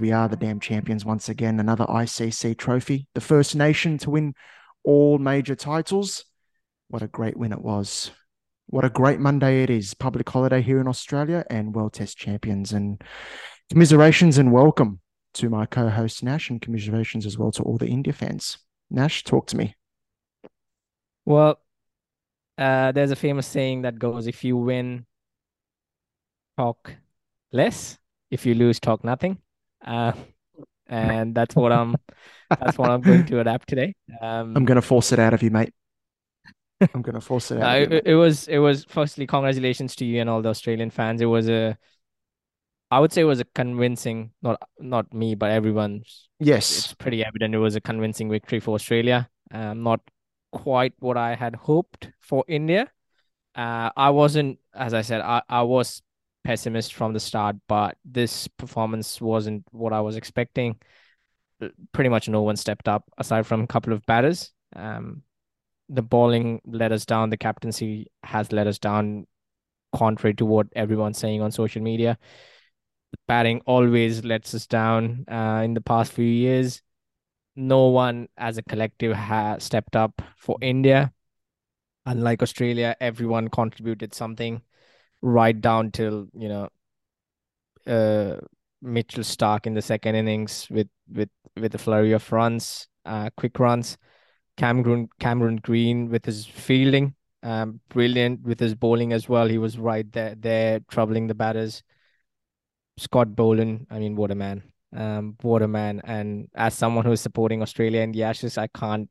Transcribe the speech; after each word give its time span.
we 0.00 0.12
are 0.12 0.28
the 0.28 0.36
damn 0.36 0.60
champions 0.60 1.04
once 1.04 1.28
again. 1.28 1.60
Another 1.60 1.84
ICC 1.86 2.56
trophy, 2.58 3.06
the 3.14 3.20
first 3.20 3.54
nation 3.54 3.98
to 3.98 4.10
win 4.10 4.34
all 4.84 5.18
major 5.18 5.54
titles. 5.54 6.24
What 6.88 7.02
a 7.02 7.08
great 7.08 7.36
win 7.36 7.52
it 7.52 7.62
was. 7.62 8.10
What 8.66 8.84
a 8.84 8.90
great 8.90 9.20
Monday 9.20 9.62
it 9.62 9.70
is. 9.70 9.94
Public 9.94 10.28
holiday 10.28 10.62
here 10.62 10.80
in 10.80 10.88
Australia 10.88 11.44
and 11.48 11.74
World 11.74 11.94
Test 11.94 12.16
champions. 12.18 12.72
And 12.72 13.02
commiserations 13.70 14.38
and 14.38 14.52
welcome 14.52 15.00
to 15.34 15.48
my 15.48 15.66
co 15.66 15.88
host 15.88 16.22
Nash, 16.22 16.50
and 16.50 16.60
commiserations 16.60 17.26
as 17.26 17.38
well 17.38 17.52
to 17.52 17.62
all 17.62 17.78
the 17.78 17.88
India 17.88 18.12
fans. 18.12 18.58
Nash, 18.90 19.24
talk 19.24 19.46
to 19.48 19.56
me. 19.56 19.74
Well, 21.24 21.60
uh, 22.56 22.92
there's 22.92 23.10
a 23.10 23.16
famous 23.16 23.46
saying 23.46 23.82
that 23.82 23.98
goes 23.98 24.26
if 24.26 24.44
you 24.44 24.56
win, 24.56 25.06
talk 26.56 26.94
less. 27.52 27.98
If 28.30 28.44
you 28.44 28.54
lose, 28.54 28.80
talk 28.80 29.04
nothing. 29.04 29.38
Uh, 29.84 30.12
and 30.86 31.34
that's 31.34 31.54
what 31.54 31.72
I'm 31.72 31.96
that's 32.50 32.78
what 32.78 32.90
I'm 32.90 33.00
going 33.00 33.26
to 33.26 33.40
adapt 33.40 33.68
today. 33.68 33.94
Um, 34.20 34.56
I'm 34.56 34.64
going 34.64 34.76
to 34.76 34.82
force 34.82 35.12
it 35.12 35.18
out 35.18 35.34
of 35.34 35.42
you, 35.42 35.50
mate. 35.50 35.72
I'm 36.94 37.02
going 37.02 37.14
to 37.14 37.20
force 37.20 37.50
it 37.50 37.58
out. 37.58 37.76
Uh, 37.76 37.94
it, 37.94 38.06
it, 38.06 38.14
was 38.14 38.48
it 38.48 38.58
was 38.58 38.84
firstly 38.88 39.26
congratulations 39.26 39.96
to 39.96 40.04
you 40.04 40.20
and 40.20 40.30
all 40.30 40.42
the 40.42 40.48
Australian 40.48 40.90
fans. 40.90 41.20
It 41.20 41.26
was 41.26 41.48
a 41.48 41.76
I 42.90 43.00
would 43.00 43.12
say 43.12 43.20
it 43.22 43.24
was 43.24 43.40
a 43.40 43.44
convincing 43.44 44.30
not 44.42 44.62
not 44.78 45.12
me 45.12 45.34
but 45.34 45.50
everyone. 45.50 46.02
Yes, 46.38 46.78
it's 46.78 46.94
pretty 46.94 47.24
evident 47.24 47.54
it 47.54 47.58
was 47.58 47.76
a 47.76 47.80
convincing 47.80 48.30
victory 48.30 48.60
for 48.60 48.74
Australia. 48.74 49.28
Um, 49.50 49.82
not 49.82 50.00
quite 50.52 50.94
what 50.98 51.16
I 51.16 51.34
had 51.34 51.54
hoped 51.56 52.10
for 52.20 52.44
India. 52.48 52.90
Uh, 53.54 53.90
I 53.96 54.10
wasn't, 54.10 54.58
as 54.72 54.94
I 54.94 55.02
said, 55.02 55.20
I, 55.20 55.42
I 55.48 55.62
was 55.62 56.02
pessimist 56.48 56.94
from 56.94 57.12
the 57.12 57.20
start, 57.20 57.56
but 57.68 57.98
this 58.06 58.48
performance 58.48 59.20
wasn't 59.20 59.62
what 59.70 59.92
I 59.92 60.00
was 60.00 60.16
expecting. 60.16 60.76
Pretty 61.92 62.08
much 62.08 62.26
no 62.26 62.40
one 62.40 62.56
stepped 62.56 62.88
up 62.88 63.04
aside 63.18 63.46
from 63.46 63.60
a 63.60 63.66
couple 63.66 63.92
of 63.92 64.06
batters. 64.06 64.50
Um, 64.74 65.24
the 65.90 66.00
bowling 66.00 66.62
let 66.64 66.90
us 66.90 67.04
down. 67.04 67.28
The 67.28 67.36
captaincy 67.36 68.10
has 68.22 68.50
let 68.50 68.66
us 68.66 68.78
down, 68.78 69.26
contrary 69.94 70.32
to 70.36 70.46
what 70.46 70.68
everyone's 70.74 71.18
saying 71.18 71.42
on 71.42 71.52
social 71.52 71.82
media. 71.82 72.16
The 73.12 73.18
batting 73.28 73.60
always 73.66 74.24
lets 74.24 74.54
us 74.54 74.66
down 74.66 75.26
uh, 75.30 75.60
in 75.62 75.74
the 75.74 75.82
past 75.82 76.12
few 76.12 76.24
years 76.24 76.80
no 77.56 77.88
one 77.88 78.28
as 78.36 78.56
a 78.56 78.62
collective 78.62 79.16
has 79.16 79.64
stepped 79.64 79.96
up 79.96 80.22
for 80.36 80.56
India. 80.62 81.12
Unlike 82.06 82.42
Australia, 82.42 82.96
everyone 83.00 83.48
contributed 83.48 84.14
something 84.14 84.62
right 85.22 85.58
down 85.58 85.90
till, 85.90 86.28
you 86.34 86.48
know, 86.48 86.68
uh, 87.86 88.36
Mitchell 88.82 89.24
Starc 89.24 89.66
in 89.66 89.74
the 89.74 89.82
second 89.82 90.14
innings 90.14 90.68
with 90.70 90.88
with 91.12 91.30
with 91.56 91.74
a 91.74 91.78
flurry 91.78 92.12
of 92.12 92.30
runs, 92.30 92.88
uh, 93.04 93.30
quick 93.36 93.58
runs. 93.58 93.98
Cameron 94.56 95.08
Cameron 95.20 95.56
Green 95.56 96.10
with 96.10 96.24
his 96.24 96.44
fielding, 96.46 97.14
um, 97.42 97.80
brilliant 97.88 98.42
with 98.42 98.60
his 98.60 98.74
bowling 98.74 99.12
as 99.12 99.28
well. 99.28 99.48
He 99.48 99.58
was 99.58 99.78
right 99.78 100.10
there 100.12 100.34
there 100.36 100.80
troubling 100.90 101.26
the 101.26 101.34
batters. 101.34 101.82
Scott 102.98 103.36
Boland, 103.36 103.86
I 103.90 104.00
mean, 104.00 104.16
what 104.16 104.32
a 104.32 104.34
man! 104.34 104.62
um, 104.96 105.36
Waterman. 105.42 106.00
And 106.04 106.48
as 106.54 106.74
someone 106.74 107.04
who's 107.04 107.20
supporting 107.20 107.62
Australia 107.62 108.00
in 108.00 108.12
the 108.12 108.24
Ashes, 108.24 108.58
I 108.58 108.68
can't 108.68 109.08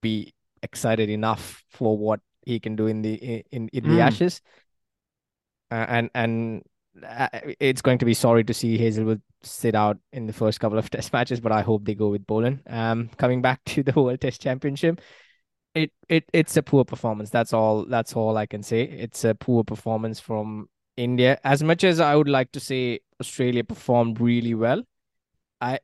be 0.00 0.34
excited 0.62 1.10
enough 1.10 1.64
for 1.70 1.96
what 1.96 2.20
he 2.42 2.60
can 2.60 2.76
do 2.76 2.86
in 2.86 3.02
the 3.02 3.14
in 3.50 3.68
in 3.72 3.84
the 3.84 3.98
mm. 3.98 4.00
Ashes. 4.00 4.40
Uh, 5.70 5.86
and 5.88 6.10
and 6.14 6.62
uh, 7.04 7.28
it's 7.60 7.82
going 7.82 7.98
to 7.98 8.04
be 8.04 8.14
sorry 8.14 8.44
to 8.44 8.54
see 8.54 8.78
Hazlewood 8.78 9.20
sit 9.42 9.74
out 9.74 9.98
in 10.12 10.26
the 10.26 10.32
first 10.32 10.60
couple 10.60 10.78
of 10.78 10.90
Test 10.90 11.12
matches, 11.12 11.40
but 11.40 11.52
I 11.52 11.62
hope 11.62 11.84
they 11.84 11.94
go 11.94 12.08
with 12.08 12.26
Boland. 12.26 12.62
Um, 12.66 13.10
coming 13.16 13.42
back 13.42 13.62
to 13.66 13.82
the 13.82 13.92
World 14.00 14.20
Test 14.20 14.40
Championship, 14.40 15.00
it 15.74 15.92
it 16.08 16.24
it's 16.32 16.56
a 16.56 16.62
poor 16.62 16.84
performance. 16.84 17.30
That's 17.30 17.52
all. 17.52 17.84
That's 17.86 18.14
all 18.14 18.36
I 18.36 18.46
can 18.46 18.62
say. 18.62 18.82
It's 18.82 19.24
a 19.24 19.34
poor 19.34 19.64
performance 19.64 20.20
from 20.20 20.68
India. 20.96 21.38
As 21.44 21.62
much 21.62 21.84
as 21.84 22.00
I 22.00 22.16
would 22.16 22.28
like 22.28 22.52
to 22.52 22.60
say 22.60 23.00
Australia 23.20 23.64
performed 23.64 24.20
really 24.20 24.54
well, 24.54 24.82
I 25.60 25.80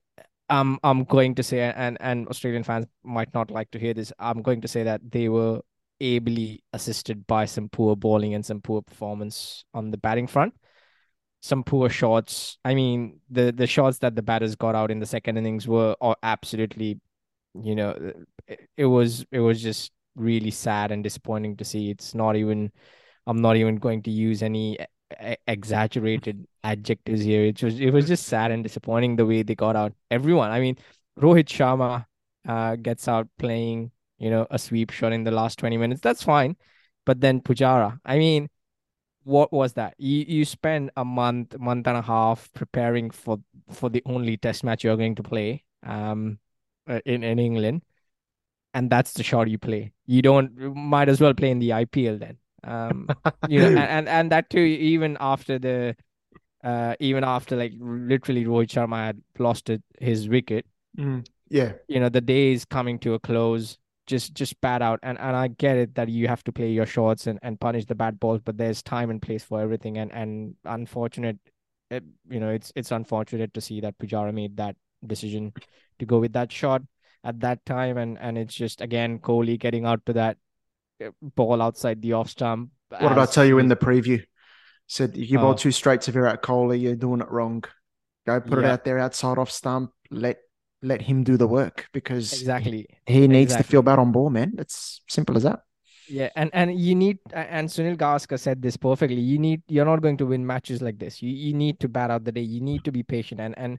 um 0.48 0.78
I'm 0.82 1.04
going 1.04 1.34
to 1.36 1.42
say 1.42 1.60
and 1.60 1.98
and 2.00 2.28
Australian 2.28 2.62
fans 2.64 2.86
might 3.04 3.34
not 3.34 3.50
like 3.50 3.70
to 3.72 3.78
hear 3.78 3.94
this. 3.94 4.12
I'm 4.18 4.42
going 4.42 4.60
to 4.62 4.68
say 4.68 4.82
that 4.84 5.00
they 5.10 5.28
were 5.28 5.60
ably 6.02 6.64
assisted 6.72 7.26
by 7.26 7.46
some 7.46 7.68
poor 7.68 7.96
bowling 7.96 8.34
and 8.34 8.44
some 8.44 8.60
poor 8.60 8.82
performance 8.82 9.64
on 9.74 9.90
the 9.90 9.98
batting 9.98 10.26
front. 10.26 10.54
Some 11.40 11.64
poor 11.64 11.88
shots. 11.88 12.58
I 12.64 12.74
mean, 12.74 13.20
the 13.30 13.52
the 13.52 13.66
shots 13.66 13.98
that 13.98 14.14
the 14.14 14.22
batters 14.22 14.54
got 14.56 14.74
out 14.74 14.90
in 14.90 15.00
the 15.00 15.06
second 15.06 15.38
innings 15.38 15.66
were 15.66 15.96
absolutely, 16.22 17.00
you 17.54 17.74
know, 17.74 18.12
it, 18.46 18.68
it 18.76 18.86
was 18.86 19.24
it 19.32 19.40
was 19.40 19.62
just 19.62 19.92
really 20.14 20.50
sad 20.50 20.92
and 20.92 21.02
disappointing 21.02 21.56
to 21.56 21.64
see. 21.64 21.90
It's 21.90 22.14
not 22.14 22.36
even. 22.36 22.70
I'm 23.26 23.40
not 23.40 23.56
even 23.56 23.76
going 23.76 24.02
to 24.02 24.10
use 24.10 24.42
any 24.42 24.78
exaggerated 25.46 26.46
adjectives 26.64 27.22
here. 27.22 27.44
It 27.46 27.62
was 27.62 27.80
it 27.80 27.90
was 27.90 28.06
just 28.08 28.26
sad 28.26 28.50
and 28.50 28.62
disappointing 28.62 29.16
the 29.16 29.26
way 29.26 29.42
they 29.42 29.54
got 29.54 29.76
out. 29.76 29.92
Everyone, 30.10 30.50
I 30.50 30.60
mean, 30.60 30.76
Rohit 31.18 31.46
Sharma 31.46 32.06
uh, 32.46 32.76
gets 32.76 33.08
out 33.08 33.28
playing, 33.38 33.92
you 34.22 34.30
know, 34.30 34.46
a 34.50 34.58
sweep 34.58 34.90
shot 34.90 35.12
in 35.12 35.24
the 35.24 35.30
last 35.30 35.58
20 35.58 35.76
minutes. 35.76 36.00
That's 36.00 36.22
fine. 36.22 36.56
But 37.04 37.20
then 37.20 37.40
Pujara, 37.40 37.98
I 38.04 38.18
mean, 38.18 38.48
what 39.24 39.52
was 39.52 39.74
that? 39.74 39.94
You 39.98 40.24
you 40.26 40.44
spend 40.44 40.90
a 40.96 41.04
month, 41.04 41.58
month 41.58 41.86
and 41.86 41.96
a 41.96 42.02
half 42.02 42.50
preparing 42.54 43.10
for 43.10 43.38
for 43.70 43.90
the 43.90 44.02
only 44.06 44.36
test 44.36 44.64
match 44.64 44.84
you're 44.84 44.96
going 44.96 45.16
to 45.16 45.22
play 45.22 45.64
um 45.84 46.38
uh, 46.88 47.00
in, 47.04 47.22
in 47.22 47.38
England. 47.38 47.82
And 48.74 48.90
that's 48.90 49.12
the 49.12 49.22
shot 49.22 49.48
you 49.48 49.58
play. 49.58 49.92
You 50.06 50.22
don't 50.22 50.74
might 50.74 51.08
as 51.08 51.20
well 51.20 51.34
play 51.34 51.50
in 51.50 51.58
the 51.58 51.70
IPL 51.70 52.18
then. 52.18 52.38
Um, 52.64 53.08
you 53.48 53.60
know, 53.60 53.68
and, 53.68 53.78
and, 53.78 54.08
and 54.08 54.32
that 54.32 54.50
too, 54.50 54.60
even 54.60 55.16
after 55.20 55.58
the, 55.58 55.96
uh, 56.64 56.94
even 57.00 57.24
after 57.24 57.56
like 57.56 57.72
literally 57.78 58.44
Rohit 58.44 58.68
Sharma 58.68 59.06
had 59.06 59.22
lost 59.38 59.68
it, 59.68 59.82
his 60.00 60.28
wicket. 60.28 60.64
Mm, 60.98 61.26
yeah. 61.48 61.72
You 61.88 62.00
know, 62.00 62.08
the 62.08 62.20
day 62.20 62.52
is 62.52 62.64
coming 62.64 62.98
to 63.00 63.14
a 63.14 63.18
close. 63.18 63.78
Just 64.06 64.34
just 64.34 64.60
bat 64.60 64.82
out, 64.82 64.98
and 65.02 65.18
and 65.18 65.36
I 65.36 65.48
get 65.48 65.76
it 65.76 65.94
that 65.94 66.08
you 66.08 66.26
have 66.28 66.42
to 66.44 66.52
play 66.52 66.70
your 66.70 66.86
shots 66.86 67.26
and, 67.26 67.38
and 67.42 67.60
punish 67.60 67.84
the 67.86 67.94
bad 67.94 68.18
balls, 68.18 68.40
but 68.44 68.56
there's 68.56 68.82
time 68.82 69.10
and 69.10 69.22
place 69.22 69.44
for 69.44 69.60
everything. 69.60 69.98
And 69.98 70.12
and 70.12 70.56
unfortunate, 70.64 71.38
it, 71.90 72.02
you 72.28 72.40
know, 72.40 72.48
it's 72.48 72.72
it's 72.74 72.90
unfortunate 72.90 73.54
to 73.54 73.60
see 73.60 73.80
that 73.80 73.98
Pujara 73.98 74.34
made 74.34 74.56
that 74.56 74.76
decision 75.06 75.52
to 75.98 76.06
go 76.06 76.18
with 76.18 76.32
that 76.32 76.50
shot 76.50 76.82
at 77.22 77.40
that 77.40 77.64
time, 77.64 77.96
and 77.96 78.18
and 78.18 78.36
it's 78.36 78.54
just 78.54 78.80
again 78.80 79.18
Kohli 79.18 79.58
getting 79.58 79.86
out 79.86 80.04
to 80.06 80.14
that 80.14 80.36
eh, 81.00 81.10
ball 81.20 81.62
outside 81.62 82.02
the 82.02 82.14
off 82.14 82.30
stump. 82.30 82.70
What 82.88 83.08
did 83.10 83.18
I 83.18 83.26
tell 83.26 83.44
you 83.44 83.58
in 83.58 83.68
the 83.68 83.76
preview? 83.76 84.22
Said 84.86 85.16
you 85.16 85.26
give 85.26 85.42
oh. 85.42 85.54
two 85.54 85.70
straight 85.70 86.02
to 86.02 86.12
Virat 86.12 86.42
Kohli, 86.42 86.80
you're 86.80 86.96
doing 86.96 87.20
it 87.20 87.30
wrong. 87.30 87.64
Go 88.26 88.40
put 88.40 88.58
yeah. 88.58 88.66
it 88.66 88.70
out 88.70 88.84
there 88.84 88.98
outside 88.98 89.38
off 89.38 89.50
stump. 89.50 89.92
Let 90.10 90.38
let 90.82 91.02
him 91.02 91.22
do 91.24 91.36
the 91.36 91.46
work 91.46 91.88
because 91.92 92.32
exactly 92.32 92.86
he 93.06 93.28
needs 93.28 93.52
exactly. 93.52 93.64
to 93.64 93.70
feel 93.70 93.82
bad 93.82 93.98
on 93.98 94.12
ball, 94.12 94.30
man. 94.30 94.54
It's 94.58 95.00
simple 95.08 95.36
as 95.36 95.44
that. 95.44 95.60
Yeah, 96.08 96.30
and 96.36 96.50
and 96.52 96.78
you 96.78 96.94
need 96.94 97.18
and 97.32 97.68
Sunil 97.68 97.96
Gavaskar 97.96 98.38
said 98.38 98.60
this 98.60 98.76
perfectly. 98.76 99.20
You 99.20 99.38
need 99.38 99.62
you're 99.68 99.84
not 99.84 100.02
going 100.02 100.16
to 100.18 100.26
win 100.26 100.46
matches 100.46 100.82
like 100.82 100.98
this. 100.98 101.22
You 101.22 101.30
you 101.30 101.54
need 101.54 101.80
to 101.80 101.88
bat 101.88 102.10
out 102.10 102.24
the 102.24 102.32
day. 102.32 102.42
You 102.42 102.60
need 102.60 102.84
to 102.84 102.92
be 102.92 103.02
patient 103.02 103.40
and 103.40 103.56
and 103.56 103.78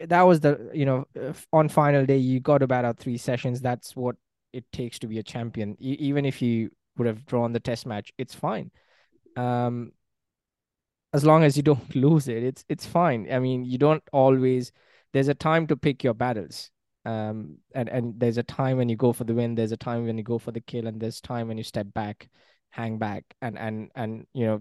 that 0.00 0.22
was 0.22 0.40
the 0.40 0.70
you 0.72 0.86
know 0.86 1.06
on 1.52 1.68
final 1.68 2.06
day 2.06 2.16
you 2.16 2.40
got 2.40 2.58
to 2.58 2.66
bat 2.66 2.84
out 2.84 2.98
three 2.98 3.18
sessions. 3.18 3.60
That's 3.60 3.94
what 3.94 4.16
it 4.52 4.64
takes 4.72 4.98
to 5.00 5.06
be 5.06 5.18
a 5.18 5.22
champion. 5.22 5.76
Even 5.78 6.24
if 6.24 6.40
you 6.40 6.70
would 6.96 7.06
have 7.06 7.26
drawn 7.26 7.52
the 7.52 7.60
test 7.60 7.86
match, 7.86 8.12
it's 8.18 8.34
fine. 8.34 8.70
Um, 9.36 9.92
as 11.12 11.24
long 11.24 11.44
as 11.44 11.56
you 11.56 11.62
don't 11.62 11.94
lose 11.94 12.28
it, 12.28 12.42
it's 12.42 12.64
it's 12.68 12.86
fine. 12.86 13.30
I 13.30 13.38
mean, 13.38 13.64
you 13.64 13.78
don't 13.78 14.02
always. 14.12 14.72
There's 15.12 15.28
a 15.28 15.34
time 15.34 15.66
to 15.68 15.76
pick 15.76 16.04
your 16.04 16.14
battles. 16.14 16.70
Um, 17.04 17.58
and 17.74 17.88
and 17.88 18.20
there's 18.20 18.38
a 18.38 18.42
time 18.42 18.76
when 18.76 18.88
you 18.88 18.96
go 18.96 19.12
for 19.12 19.24
the 19.24 19.34
win. 19.34 19.54
There's 19.54 19.72
a 19.72 19.76
time 19.76 20.06
when 20.06 20.18
you 20.18 20.24
go 20.24 20.38
for 20.38 20.52
the 20.52 20.60
kill, 20.60 20.86
and 20.86 21.00
there's 21.00 21.20
time 21.20 21.48
when 21.48 21.56
you 21.56 21.64
step 21.64 21.86
back, 21.94 22.28
hang 22.70 22.98
back, 22.98 23.24
and 23.40 23.58
and 23.58 23.90
and 23.94 24.26
you 24.34 24.46
know, 24.46 24.60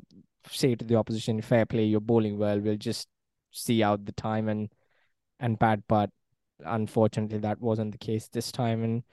say 0.50 0.76
to 0.76 0.86
the 0.86 0.96
opposition, 0.96 1.42
"Fair 1.42 1.66
play, 1.66 1.86
you're 1.86 2.00
bowling 2.00 2.38
well. 2.38 2.60
We'll 2.60 2.78
just 2.78 3.08
see 3.52 3.84
out 3.84 4.06
the 4.06 4.14
time 4.14 4.48
and 4.48 4.72
and 5.40 5.60
bad." 5.60 5.84
But 5.90 6.10
unfortunately, 6.66 7.40
that 7.40 7.60
wasn't 7.60 7.92
the 7.92 7.98
case 7.98 8.30
this 8.30 8.52
time, 8.52 8.84
and 8.84 9.04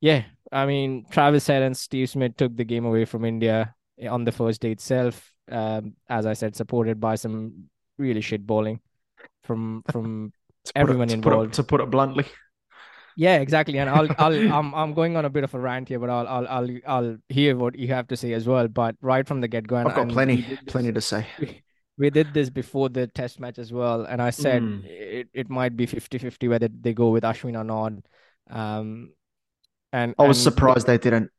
yeah, 0.00 0.24
I 0.52 0.66
mean, 0.66 1.06
Travis 1.10 1.46
Head 1.46 1.62
and 1.62 1.76
Steve 1.76 2.10
Smith 2.10 2.36
took 2.36 2.56
the 2.56 2.64
game 2.64 2.84
away 2.84 3.04
from 3.04 3.24
India 3.24 3.74
on 4.08 4.24
the 4.24 4.32
first 4.32 4.60
day 4.60 4.72
itself. 4.72 5.32
Um, 5.50 5.94
as 6.08 6.26
I 6.26 6.34
said, 6.34 6.54
supported 6.56 7.00
by 7.00 7.14
some 7.16 7.64
really 7.98 8.20
shit 8.20 8.46
bowling 8.46 8.80
from 9.42 9.82
from 9.90 10.32
everyone 10.74 11.08
it, 11.08 11.12
to 11.12 11.14
involved. 11.14 11.52
Put 11.52 11.52
it, 11.52 11.52
to 11.54 11.64
put 11.64 11.80
it 11.80 11.90
bluntly. 11.90 12.26
Yeah, 13.14 13.36
exactly. 13.38 13.78
And 13.78 13.88
I'll 13.88 14.08
I'll 14.18 14.32
I'm 14.52 14.74
I'm 14.74 14.94
going 14.94 15.16
on 15.16 15.24
a 15.24 15.30
bit 15.30 15.44
of 15.44 15.54
a 15.54 15.58
rant 15.60 15.88
here, 15.88 15.98
but 15.98 16.10
I'll 16.10 16.28
I'll 16.28 16.48
I'll 16.48 16.68
I'll 16.86 17.16
hear 17.28 17.56
what 17.56 17.76
you 17.78 17.88
have 17.88 18.06
to 18.08 18.16
say 18.16 18.32
as 18.32 18.46
well. 18.46 18.68
But 18.68 18.96
right 19.00 19.26
from 19.26 19.40
the 19.40 19.48
get 19.48 19.66
go, 19.66 19.76
I've 19.76 19.94
got 19.94 20.08
plenty 20.08 20.58
plenty 20.66 20.92
to 20.92 21.00
say. 21.00 21.26
we 21.98 22.10
did 22.10 22.34
this 22.34 22.50
before 22.50 22.88
the 22.90 23.06
test 23.06 23.40
match 23.40 23.58
as 23.58 23.72
well, 23.72 24.04
and 24.04 24.20
I 24.20 24.30
said 24.30 24.62
Mm. 24.62 24.84
it, 24.84 25.28
it 25.32 25.48
might 25.50 25.76
be 25.76 25.86
50-50 25.86 26.48
whether 26.48 26.68
they 26.68 26.92
go 26.92 27.10
with 27.10 27.24
Ashwin 27.24 27.58
or 27.58 27.64
not. 27.64 27.92
Um, 28.50 29.12
and 29.92 30.14
I 30.18 30.24
was 30.24 30.38
and 30.38 30.44
surprised 30.44 30.86
they 30.86 30.98
didn't. 30.98 31.30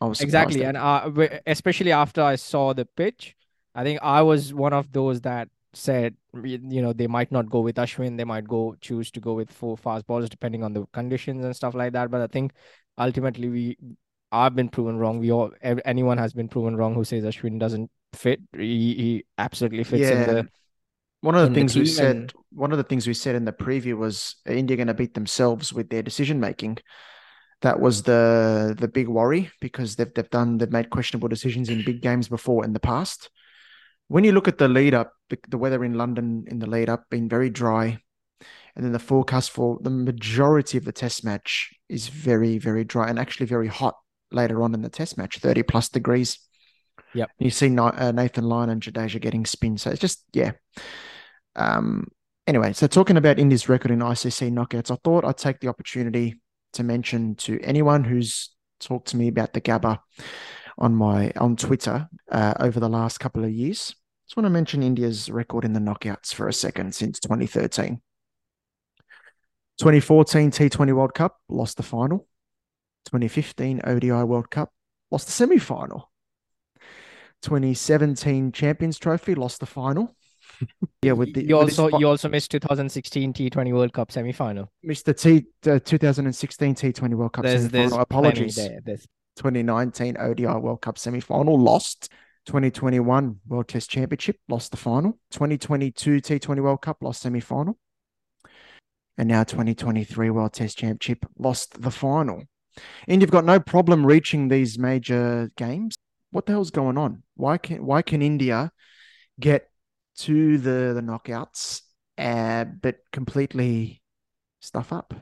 I 0.00 0.06
was 0.06 0.20
exactly, 0.20 0.64
and 0.64 0.76
uh, 0.76 1.00
w- 1.04 1.38
especially 1.46 1.92
after 1.92 2.22
I 2.22 2.36
saw 2.36 2.72
the 2.72 2.84
pitch, 2.86 3.36
I 3.74 3.84
think 3.84 4.00
I 4.02 4.22
was 4.22 4.54
one 4.54 4.72
of 4.72 4.92
those 4.92 5.20
that 5.22 5.48
said 5.76 6.16
you 6.44 6.82
know 6.82 6.92
they 6.92 7.06
might 7.06 7.30
not 7.32 7.50
go 7.50 7.60
with 7.60 7.76
Ashwin, 7.76 8.16
they 8.16 8.24
might 8.24 8.48
go 8.48 8.76
choose 8.80 9.10
to 9.12 9.20
go 9.20 9.34
with 9.34 9.50
four 9.50 9.76
fast 9.76 10.06
bowlers 10.06 10.28
depending 10.30 10.62
on 10.64 10.72
the 10.72 10.86
conditions 10.92 11.44
and 11.44 11.54
stuff 11.54 11.74
like 11.74 11.92
that. 11.92 12.10
But 12.10 12.20
I 12.22 12.26
think 12.28 12.52
ultimately 12.98 13.48
we 13.48 13.78
I've 14.32 14.56
been 14.56 14.68
proven 14.68 14.98
wrong. 14.98 15.18
We 15.20 15.30
all 15.32 15.50
anyone 15.84 16.18
has 16.18 16.32
been 16.32 16.48
proven 16.48 16.76
wrong 16.76 16.94
who 16.94 17.04
says 17.04 17.24
Ashwin 17.24 17.58
doesn't 17.58 17.90
fit. 18.12 18.40
He, 18.56 18.94
he 18.94 19.24
absolutely 19.38 19.84
fits 19.84 20.10
in 20.10 20.26
the 20.26 20.48
One 21.20 21.34
of 21.34 21.42
the 21.42 21.48
the 21.48 21.54
things 21.54 21.74
we 21.76 21.84
team 21.84 21.92
said, 21.94 22.16
and- 22.16 22.32
one 22.52 22.72
of 22.72 22.78
the 22.78 22.84
things 22.84 23.06
we 23.06 23.14
said 23.14 23.34
in 23.34 23.44
the 23.44 23.52
preview 23.52 23.96
was 23.96 24.36
India 24.46 24.76
going 24.76 24.86
to 24.88 24.94
beat 24.94 25.14
themselves 25.14 25.72
with 25.72 25.90
their 25.90 26.02
decision 26.02 26.40
making. 26.40 26.78
That 27.62 27.80
was 27.80 28.02
the 28.02 28.74
the 28.78 28.88
big 28.88 29.08
worry 29.08 29.50
because 29.60 29.96
they've 29.96 30.12
they've 30.12 30.28
done 30.30 30.58
they've 30.58 30.70
made 30.70 30.90
questionable 30.90 31.28
decisions 31.28 31.68
in 31.68 31.84
big 31.84 32.02
games 32.02 32.28
before 32.28 32.64
in 32.64 32.72
the 32.74 32.80
past. 32.80 33.30
When 34.08 34.24
you 34.24 34.32
look 34.32 34.48
at 34.48 34.58
the 34.58 34.68
lead 34.68 34.94
up, 34.94 35.12
the, 35.30 35.38
the 35.48 35.58
weather 35.58 35.84
in 35.84 35.94
London 35.94 36.44
in 36.46 36.58
the 36.58 36.68
lead 36.68 36.88
up 36.88 37.04
being 37.10 37.28
very 37.28 37.50
dry, 37.50 37.98
and 38.74 38.84
then 38.84 38.92
the 38.92 38.98
forecast 38.98 39.50
for 39.50 39.78
the 39.80 39.90
majority 39.90 40.78
of 40.78 40.84
the 40.84 40.92
test 40.92 41.24
match 41.24 41.72
is 41.88 42.08
very 42.08 42.58
very 42.58 42.84
dry 42.84 43.08
and 43.08 43.18
actually 43.18 43.46
very 43.46 43.68
hot 43.68 43.94
later 44.30 44.62
on 44.62 44.74
in 44.74 44.82
the 44.82 44.88
test 44.88 45.18
match, 45.18 45.38
thirty 45.38 45.62
plus 45.62 45.88
degrees. 45.88 46.38
Yep. 47.14 47.30
You 47.38 47.50
see 47.50 47.76
uh, 47.76 48.12
Nathan 48.12 48.44
Lyon 48.44 48.70
and 48.70 48.82
Jadeja 48.82 49.20
getting 49.20 49.46
spin, 49.46 49.78
so 49.78 49.90
it's 49.90 50.00
just 50.00 50.24
yeah. 50.32 50.52
Um. 51.54 52.08
Anyway, 52.46 52.72
so 52.74 52.86
talking 52.86 53.16
about 53.16 53.40
India's 53.40 53.68
record 53.68 53.90
in 53.90 53.98
ICC 53.98 54.52
knockouts, 54.52 54.92
I 54.92 54.98
thought 55.02 55.24
I'd 55.24 55.36
take 55.36 55.58
the 55.58 55.66
opportunity 55.66 56.40
to 56.74 56.84
mention 56.84 57.34
to 57.36 57.58
anyone 57.60 58.04
who's 58.04 58.50
talked 58.78 59.08
to 59.08 59.16
me 59.16 59.26
about 59.26 59.52
the 59.52 59.60
Gabba 59.60 59.98
on 60.78 60.94
my 60.94 61.32
on 61.36 61.56
Twitter 61.56 62.08
uh, 62.30 62.54
over 62.60 62.80
the 62.80 62.88
last 62.88 63.18
couple 63.18 63.44
of 63.44 63.50
years. 63.50 63.94
Just 64.26 64.36
want 64.36 64.46
to 64.46 64.50
mention 64.50 64.82
India's 64.82 65.30
record 65.30 65.64
in 65.64 65.72
the 65.72 65.80
knockouts 65.80 66.34
for 66.34 66.48
a 66.48 66.52
second 66.52 66.94
since 66.94 67.20
2013. 67.20 68.00
2014 69.78 70.50
T20 70.50 70.92
World 70.94 71.14
Cup, 71.14 71.36
lost 71.48 71.76
the 71.76 71.82
final. 71.82 72.26
2015 73.06 73.82
ODI 73.84 74.10
World 74.10 74.50
Cup, 74.50 74.72
lost 75.10 75.26
the 75.26 75.32
semi 75.32 75.58
final. 75.58 76.10
2017 77.42 78.52
Champions 78.52 78.98
Trophy, 78.98 79.34
lost 79.34 79.60
the 79.60 79.66
final. 79.66 80.16
yeah, 81.02 81.12
with 81.12 81.34
the 81.34 81.44
you 81.44 81.56
also 81.56 81.90
fi- 81.90 81.98
you 81.98 82.08
also 82.08 82.28
missed 82.28 82.50
2016 82.50 83.32
T20 83.32 83.72
World 83.72 83.92
Cup 83.92 84.10
semi 84.10 84.32
final. 84.32 84.72
Mr. 84.84 85.16
T 85.16 85.44
uh, 85.70 85.78
2016 85.78 86.74
T20 86.74 87.14
World 87.14 87.32
Cup 87.32 87.44
there's 87.44 87.62
semi-final. 87.62 88.00
Apologies. 88.00 88.56
there. 88.56 88.80
There's 88.84 89.06
2019 89.36 90.16
ODI 90.18 90.46
World 90.46 90.80
Cup 90.80 90.98
semi-final, 90.98 91.58
lost. 91.58 92.10
2021 92.46 93.40
World 93.48 93.66
Test 93.66 93.90
Championship, 93.90 94.38
lost 94.48 94.70
the 94.70 94.76
final. 94.76 95.18
2022 95.32 96.20
T20 96.20 96.60
World 96.60 96.80
Cup, 96.80 97.02
lost 97.02 97.22
semi-final. 97.22 97.76
And 99.18 99.28
now 99.28 99.42
2023 99.42 100.30
World 100.30 100.52
Test 100.52 100.78
Championship, 100.78 101.26
lost 101.38 101.82
the 101.82 101.90
final. 101.90 102.44
And 103.08 103.20
you've 103.20 103.30
got 103.30 103.44
no 103.44 103.58
problem 103.58 104.06
reaching 104.06 104.48
these 104.48 104.78
major 104.78 105.50
games. 105.56 105.96
What 106.30 106.46
the 106.46 106.52
hell's 106.52 106.70
going 106.70 106.98
on? 106.98 107.22
Why 107.34 107.58
can 107.58 107.84
why 107.84 108.02
can 108.02 108.20
India 108.20 108.70
get 109.40 109.70
to 110.18 110.58
the 110.58 110.92
the 110.94 111.00
knockouts, 111.00 111.82
uh, 112.18 112.64
but 112.64 112.98
completely 113.12 114.02
stuff 114.60 114.92
up? 114.92 115.14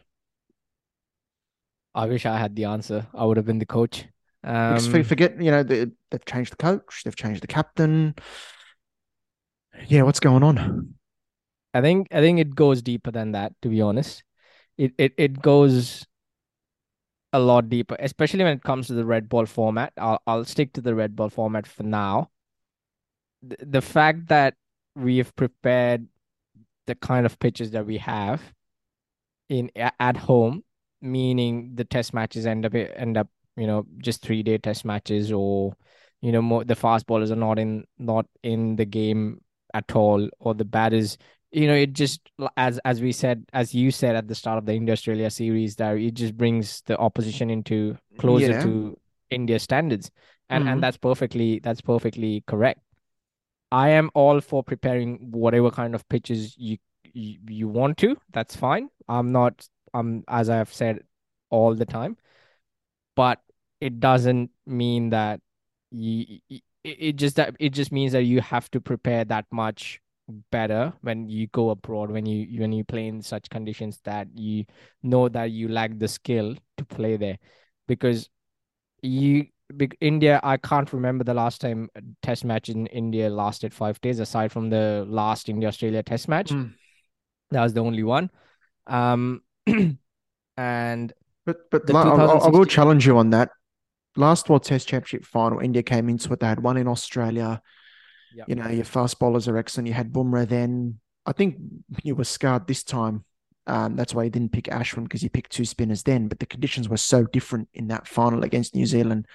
I 1.94 2.06
wish 2.06 2.26
I 2.26 2.36
had 2.38 2.56
the 2.56 2.64
answer. 2.64 3.06
I 3.14 3.24
would 3.24 3.36
have 3.36 3.46
been 3.46 3.58
the 3.58 3.66
coach. 3.66 4.06
Because 4.42 4.86
Um, 4.86 4.92
for- 4.92 5.04
forget, 5.04 5.40
you 5.40 5.50
know, 5.50 5.62
they, 5.62 5.86
they've 6.10 6.24
changed 6.24 6.52
the 6.52 6.56
coach, 6.56 7.02
they've 7.04 7.16
changed 7.16 7.42
the 7.42 7.46
captain. 7.46 8.14
Yeah, 9.88 10.02
what's 10.02 10.20
going 10.20 10.42
on? 10.42 10.94
I 11.72 11.80
think 11.80 12.08
I 12.12 12.20
think 12.20 12.38
it 12.38 12.54
goes 12.54 12.82
deeper 12.82 13.10
than 13.10 13.32
that, 13.32 13.52
to 13.62 13.68
be 13.68 13.80
honest. 13.80 14.22
It 14.78 14.92
it 14.98 15.14
it 15.18 15.42
goes 15.42 16.06
a 17.32 17.40
lot 17.40 17.68
deeper, 17.68 17.96
especially 17.98 18.44
when 18.44 18.56
it 18.56 18.62
comes 18.62 18.86
to 18.86 18.94
the 18.94 19.04
red 19.04 19.28
ball 19.28 19.46
format. 19.46 19.92
I'll 19.98 20.20
I'll 20.26 20.44
stick 20.44 20.72
to 20.74 20.80
the 20.80 20.94
red 20.94 21.16
ball 21.16 21.30
format 21.30 21.66
for 21.66 21.82
now. 21.82 22.30
The, 23.42 23.56
the 23.60 23.80
fact 23.82 24.28
that 24.28 24.54
we've 24.94 25.34
prepared 25.34 26.06
the 26.86 26.94
kind 26.94 27.26
of 27.26 27.38
pitches 27.40 27.72
that 27.72 27.86
we 27.86 27.98
have 27.98 28.40
in 29.48 29.70
at 29.74 30.16
home, 30.16 30.62
meaning 31.04 31.72
the 31.74 31.84
test 31.84 32.14
matches 32.14 32.46
end 32.46 32.66
up 32.66 32.74
end 32.74 33.16
up, 33.16 33.28
you 33.56 33.66
know, 33.66 33.86
just 33.98 34.22
three 34.22 34.42
day 34.42 34.58
test 34.58 34.84
matches 34.84 35.30
or 35.32 35.76
you 36.20 36.32
know, 36.32 36.42
more 36.42 36.64
the 36.64 36.74
fast 36.74 37.06
ballers 37.06 37.30
are 37.30 37.36
not 37.36 37.58
in 37.58 37.84
not 37.98 38.26
in 38.42 38.76
the 38.76 38.84
game 38.86 39.40
at 39.74 39.94
all, 39.94 40.28
or 40.40 40.54
the 40.54 40.64
batters 40.64 41.18
you 41.52 41.68
know, 41.68 41.74
it 41.74 41.92
just 41.92 42.20
as 42.56 42.80
as 42.84 43.00
we 43.00 43.12
said, 43.12 43.44
as 43.52 43.72
you 43.72 43.92
said 43.92 44.16
at 44.16 44.26
the 44.26 44.34
start 44.34 44.58
of 44.58 44.66
the 44.66 44.72
India 44.74 44.92
Australia 44.92 45.30
series, 45.30 45.76
that 45.76 45.96
it 45.96 46.14
just 46.14 46.36
brings 46.36 46.82
the 46.86 46.98
opposition 46.98 47.48
into 47.48 47.96
closer 48.18 48.50
Yeah. 48.50 48.62
to 48.62 48.98
India 49.30 49.60
standards, 49.60 50.10
and 50.50 50.64
Mhm. 50.64 50.72
and 50.72 50.82
that's 50.82 50.96
perfectly 50.96 51.60
that's 51.60 51.80
perfectly 51.80 52.42
correct. 52.48 52.80
I 53.70 53.90
am 53.90 54.10
all 54.14 54.40
for 54.40 54.64
preparing 54.64 55.30
whatever 55.30 55.70
kind 55.70 55.94
of 55.94 56.08
pitches 56.08 56.56
you 56.58 56.78
you, 57.12 57.38
you 57.48 57.68
want 57.68 57.98
to. 57.98 58.16
That's 58.32 58.56
fine. 58.56 58.88
I'm 59.08 59.30
not. 59.30 59.68
I'm 59.94 60.24
as 60.28 60.50
I've 60.50 60.72
said 60.72 61.04
all 61.50 61.74
the 61.74 61.86
time, 61.86 62.16
but 63.16 63.40
it 63.80 64.00
doesn't 64.00 64.50
mean 64.66 65.10
that 65.10 65.40
you. 65.90 66.40
It, 66.50 66.62
it 66.84 67.16
just 67.16 67.36
that 67.36 67.56
it 67.58 67.70
just 67.70 67.92
means 67.92 68.12
that 68.12 68.24
you 68.24 68.42
have 68.42 68.70
to 68.72 68.80
prepare 68.80 69.24
that 69.24 69.46
much 69.50 70.00
better 70.50 70.92
when 71.02 71.28
you 71.28 71.46
go 71.48 71.70
abroad 71.70 72.10
when 72.10 72.26
you 72.26 72.60
when 72.60 72.72
you 72.72 72.84
play 72.84 73.06
in 73.06 73.22
such 73.22 73.48
conditions 73.50 74.00
that 74.04 74.26
you 74.34 74.64
know 75.02 75.28
that 75.28 75.50
you 75.50 75.68
lack 75.68 75.98
the 75.98 76.08
skill 76.08 76.56
to 76.76 76.84
play 76.84 77.16
there 77.16 77.38
because 77.88 78.28
you 79.02 79.46
India 80.00 80.40
I 80.42 80.56
can't 80.58 80.92
remember 80.92 81.24
the 81.24 81.34
last 81.34 81.60
time 81.60 81.88
a 81.94 82.02
test 82.22 82.44
match 82.44 82.68
in 82.68 82.86
India 82.88 83.30
lasted 83.30 83.72
five 83.72 84.00
days 84.02 84.18
aside 84.18 84.52
from 84.52 84.70
the 84.70 85.06
last 85.08 85.48
India 85.48 85.68
Australia 85.68 86.02
test 86.02 86.28
match 86.28 86.50
Mm. 86.52 86.72
that 87.50 87.62
was 87.62 87.72
the 87.72 87.80
only 87.80 88.02
one 88.02 88.30
um 88.86 89.42
and 90.56 91.12
But 91.46 91.70
but 91.70 91.86
The 91.86 91.92
la- 91.92 92.02
I, 92.14 92.24
I- 92.24 92.46
I 92.46 92.48
will 92.48 92.64
challenge 92.64 93.06
you 93.06 93.18
on 93.18 93.30
that. 93.30 93.50
Last 94.16 94.48
World 94.48 94.62
Test 94.62 94.86
Championship 94.88 95.24
final, 95.24 95.58
India 95.58 95.82
came 95.82 96.08
into 96.08 96.32
it. 96.32 96.40
They 96.40 96.46
had 96.46 96.62
one 96.62 96.76
in 96.76 96.86
Australia. 96.86 97.60
Yeah. 98.34 98.44
You 98.46 98.54
know, 98.54 98.68
your 98.68 98.84
fast 98.84 99.18
bowlers 99.18 99.48
are 99.48 99.56
excellent. 99.56 99.88
You 99.88 99.94
had 99.94 100.12
Bumrah 100.12 100.48
then. 100.48 101.00
I 101.26 101.32
think 101.32 101.56
you 102.02 102.14
were 102.14 102.24
scarred 102.24 102.66
this 102.66 102.84
time. 102.84 103.24
Um, 103.66 103.96
that's 103.96 104.14
why 104.14 104.24
you 104.24 104.30
didn't 104.30 104.52
pick 104.52 104.64
Ashwin 104.66 105.04
because 105.04 105.22
you 105.22 105.30
picked 105.30 105.52
two 105.52 105.64
spinners 105.64 106.02
then. 106.02 106.28
But 106.28 106.38
the 106.38 106.46
conditions 106.46 106.88
were 106.88 106.96
so 106.96 107.24
different 107.24 107.68
in 107.74 107.88
that 107.88 108.06
final 108.06 108.44
against 108.44 108.74
New 108.74 108.86
Zealand 108.86 109.26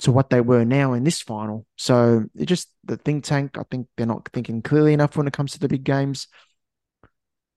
to 0.00 0.12
what 0.12 0.30
they 0.30 0.40
were 0.40 0.64
now 0.64 0.92
in 0.92 1.04
this 1.04 1.20
final. 1.20 1.66
So 1.76 2.24
it 2.34 2.46
just 2.46 2.68
the 2.84 2.96
think 2.96 3.24
tank. 3.24 3.56
I 3.58 3.62
think 3.70 3.86
they're 3.96 4.06
not 4.06 4.28
thinking 4.32 4.60
clearly 4.62 4.92
enough 4.92 5.16
when 5.16 5.26
it 5.26 5.32
comes 5.32 5.52
to 5.52 5.58
the 5.60 5.68
big 5.68 5.84
games. 5.84 6.28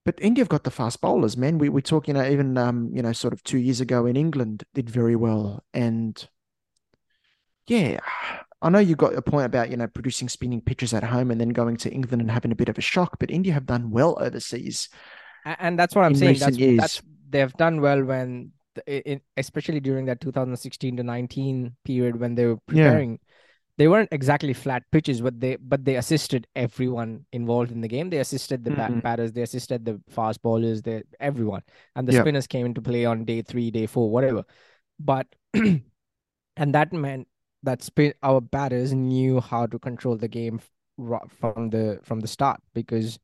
But 0.03 0.19
India 0.19 0.41
have 0.41 0.49
got 0.49 0.63
the 0.63 0.71
fast 0.71 0.99
bowlers, 0.99 1.37
man. 1.37 1.57
We 1.57 1.69
we 1.69 1.81
talk, 1.81 2.07
you 2.07 2.13
know, 2.13 2.25
even 2.25 2.57
um, 2.57 2.89
you 2.93 3.01
know, 3.01 3.13
sort 3.13 3.33
of 3.33 3.43
two 3.43 3.59
years 3.59 3.81
ago 3.81 4.05
in 4.05 4.15
England 4.15 4.63
did 4.73 4.89
very 4.89 5.15
well. 5.15 5.63
And 5.73 6.27
yeah, 7.67 7.99
I 8.61 8.69
know 8.69 8.79
you 8.79 8.95
got 8.95 9.15
a 9.15 9.21
point 9.21 9.45
about, 9.45 9.69
you 9.69 9.77
know, 9.77 9.87
producing 9.87 10.29
spinning 10.29 10.61
pitches 10.61 10.93
at 10.93 11.03
home 11.03 11.31
and 11.31 11.39
then 11.39 11.49
going 11.49 11.77
to 11.77 11.91
England 11.91 12.21
and 12.21 12.31
having 12.31 12.51
a 12.51 12.55
bit 12.55 12.69
of 12.69 12.77
a 12.77 12.81
shock, 12.81 13.17
but 13.19 13.31
India 13.31 13.53
have 13.53 13.65
done 13.65 13.91
well 13.91 14.17
overseas. 14.19 14.89
And 15.45 15.77
that's 15.77 15.95
what 15.95 16.05
I'm 16.05 16.15
saying. 16.15 16.39
That's 16.39 16.57
that's 16.57 17.01
they've 17.29 17.53
done 17.53 17.81
well 17.81 18.03
when, 18.03 18.51
in, 18.85 19.21
especially 19.37 19.79
during 19.79 20.05
that 20.05 20.21
2016 20.21 20.97
to 20.97 21.03
19 21.03 21.75
period 21.83 22.19
when 22.19 22.35
they 22.35 22.45
were 22.45 22.59
Yeah. 22.71 23.05
They 23.81 23.87
weren't 23.87 24.09
exactly 24.11 24.53
flat 24.53 24.83
pitches, 24.91 25.21
but 25.21 25.39
they 25.39 25.55
but 25.55 25.85
they 25.85 25.95
assisted 25.95 26.45
everyone 26.55 27.25
involved 27.33 27.71
in 27.71 27.81
the 27.81 27.87
game. 27.87 28.11
They 28.11 28.19
assisted 28.19 28.63
the 28.63 28.69
Mhm. 28.69 29.01
batters, 29.01 29.31
they 29.31 29.41
assisted 29.41 29.85
the 29.85 29.99
fast 30.07 30.43
bowlers, 30.43 30.83
they 30.83 31.01
everyone, 31.19 31.63
and 31.95 32.07
the 32.07 32.11
spinners 32.21 32.45
came 32.45 32.67
into 32.67 32.79
play 32.79 33.05
on 33.05 33.25
day 33.25 33.41
three, 33.41 33.71
day 33.71 33.87
four, 33.87 34.11
whatever. 34.11 34.43
But 34.99 35.25
and 35.55 36.75
that 36.75 36.93
meant 36.93 37.27
that 37.63 37.81
spin 37.81 38.13
our 38.21 38.39
batters 38.39 38.93
knew 38.93 39.39
how 39.39 39.65
to 39.65 39.79
control 39.79 40.15
the 40.15 40.27
game 40.27 40.59
from 41.39 41.71
the 41.71 41.99
from 42.03 42.19
the 42.19 42.27
start 42.27 42.61
because 42.75 43.17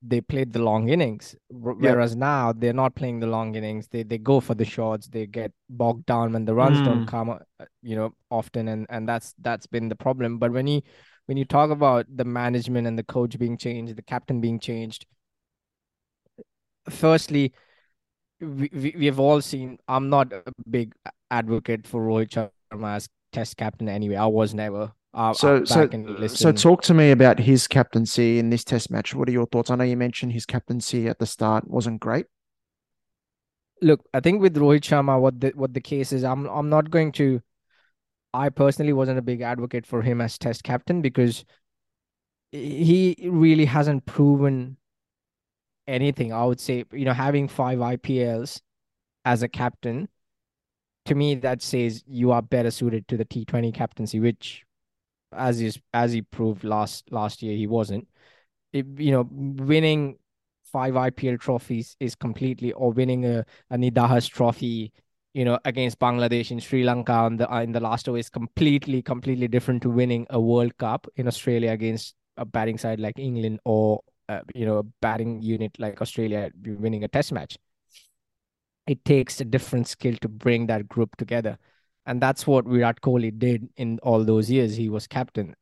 they 0.00 0.20
played 0.20 0.52
the 0.52 0.60
long 0.60 0.88
innings 0.88 1.34
Wh- 1.50 1.78
whereas 1.78 2.14
now 2.14 2.52
they're 2.52 2.72
not 2.72 2.94
playing 2.94 3.20
the 3.20 3.26
long 3.26 3.54
innings 3.54 3.88
they 3.88 4.02
they 4.04 4.18
go 4.18 4.40
for 4.40 4.54
the 4.54 4.64
shots 4.64 5.08
they 5.08 5.26
get 5.26 5.52
bogged 5.68 6.06
down 6.06 6.32
when 6.32 6.44
the 6.44 6.54
runs 6.54 6.80
don't 6.80 7.04
Mm. 7.04 7.06
come 7.06 7.30
uh, 7.30 7.38
you 7.82 7.96
know 7.96 8.14
often 8.30 8.68
and 8.68 8.86
and 8.90 9.08
that's 9.08 9.34
that's 9.40 9.66
been 9.66 9.88
the 9.88 9.96
problem 9.96 10.38
but 10.38 10.52
when 10.52 10.66
you 10.66 10.82
when 11.26 11.36
you 11.36 11.44
talk 11.44 11.70
about 11.70 12.06
the 12.16 12.24
management 12.24 12.86
and 12.86 12.98
the 12.98 13.02
coach 13.04 13.38
being 13.38 13.58
changed, 13.58 13.94
the 13.96 14.02
captain 14.02 14.40
being 14.40 14.58
changed, 14.58 15.04
firstly, 16.90 17.52
we, 18.40 18.70
we, 18.72 18.94
we 18.98 19.06
have 19.06 19.20
all 19.20 19.40
seen. 19.40 19.78
I'm 19.88 20.08
not 20.10 20.32
a 20.32 20.42
big 20.70 20.94
advocate 21.30 21.86
for 21.86 22.06
Rohit 22.06 22.30
Sharma 22.72 22.96
as 22.96 23.08
Test 23.32 23.56
captain 23.56 23.88
anyway. 23.88 24.16
I 24.16 24.26
was 24.26 24.54
never. 24.54 24.92
Uh, 25.14 25.32
so 25.32 25.64
so 25.64 25.88
so 26.26 26.52
talk 26.52 26.82
to 26.82 26.94
me 26.94 27.10
about 27.10 27.38
his 27.38 27.66
captaincy 27.66 28.38
in 28.38 28.50
this 28.50 28.62
Test 28.62 28.90
match. 28.90 29.14
What 29.14 29.28
are 29.28 29.32
your 29.32 29.46
thoughts? 29.46 29.70
I 29.70 29.76
know 29.76 29.84
you 29.84 29.96
mentioned 29.96 30.32
his 30.32 30.46
captaincy 30.46 31.08
at 31.08 31.18
the 31.18 31.26
start 31.26 31.68
wasn't 31.68 32.00
great. 32.00 32.26
Look, 33.80 34.04
I 34.12 34.20
think 34.20 34.42
with 34.42 34.56
Rohit 34.56 34.82
Sharma, 34.82 35.20
what 35.20 35.40
the 35.40 35.52
what 35.54 35.72
the 35.72 35.80
case 35.80 36.12
is, 36.12 36.24
I'm 36.24 36.46
I'm 36.46 36.68
not 36.68 36.90
going 36.90 37.12
to. 37.12 37.40
I 38.34 38.50
personally 38.50 38.92
wasn't 38.92 39.18
a 39.18 39.22
big 39.22 39.40
advocate 39.40 39.86
for 39.86 40.02
him 40.02 40.20
as 40.20 40.36
Test 40.36 40.62
captain 40.62 41.00
because 41.00 41.44
he 42.52 43.16
really 43.30 43.64
hasn't 43.64 44.06
proven 44.06 44.76
anything. 45.86 46.32
I 46.32 46.44
would 46.44 46.60
say, 46.60 46.84
you 46.92 47.04
know, 47.04 47.12
having 47.12 47.48
five 47.48 47.78
IPLs 47.78 48.60
as 49.24 49.42
a 49.42 49.48
captain, 49.48 50.08
to 51.06 51.14
me, 51.14 51.34
that 51.36 51.62
says 51.62 52.04
you 52.06 52.32
are 52.32 52.42
better 52.42 52.70
suited 52.70 53.08
to 53.08 53.16
the 53.16 53.24
T20 53.24 53.72
captaincy, 53.74 54.20
which, 54.20 54.64
as 55.32 55.60
is 55.60 55.78
as 55.94 56.12
he 56.12 56.22
proved 56.22 56.64
last 56.64 57.10
last 57.12 57.42
year, 57.42 57.56
he 57.56 57.66
wasn't. 57.66 58.08
It, 58.72 58.86
you 58.98 59.12
know, 59.12 59.28
winning 59.30 60.18
five 60.64 60.96
IPL 60.96 61.38
trophies 61.38 61.96
is 62.00 62.14
completely, 62.14 62.72
or 62.72 62.92
winning 62.92 63.24
a, 63.24 63.44
a 63.70 63.76
Nidahas 63.76 64.28
trophy, 64.28 64.92
you 65.34 65.44
know, 65.44 65.58
against 65.64 65.98
Bangladesh 65.98 66.50
in 66.50 66.60
Sri 66.60 66.84
Lanka 66.84 67.26
in 67.26 67.36
the 67.38 67.60
in 67.62 67.72
the 67.72 67.80
last 67.80 68.08
over 68.08 68.18
is 68.18 68.30
completely, 68.30 69.02
completely 69.02 69.48
different 69.48 69.82
to 69.82 69.90
winning 69.90 70.26
a 70.30 70.40
World 70.40 70.76
Cup 70.78 71.06
in 71.16 71.26
Australia 71.26 71.70
against 71.72 72.14
a 72.36 72.44
batting 72.44 72.78
side 72.78 73.00
like 73.00 73.18
England 73.18 73.60
or 73.64 74.00
uh, 74.28 74.40
you 74.54 74.66
know, 74.66 74.78
a 74.78 74.82
batting 74.82 75.40
unit 75.42 75.74
like 75.78 76.00
Australia 76.02 76.50
winning 76.64 77.04
a 77.04 77.08
test 77.08 77.32
match. 77.32 77.56
It 78.86 79.04
takes 79.04 79.40
a 79.40 79.44
different 79.44 79.86
skill 79.86 80.16
to 80.16 80.28
bring 80.28 80.66
that 80.66 80.88
group 80.88 81.16
together. 81.16 81.58
And 82.08 82.20
that's 82.22 82.46
what 82.46 82.64
Virat 82.64 83.02
Kohli 83.02 83.38
did 83.38 83.68
in 83.76 83.98
all 84.02 84.24
those 84.24 84.50
years. 84.50 84.74
He 84.76 84.88
was 84.88 85.06
captain. 85.06 85.54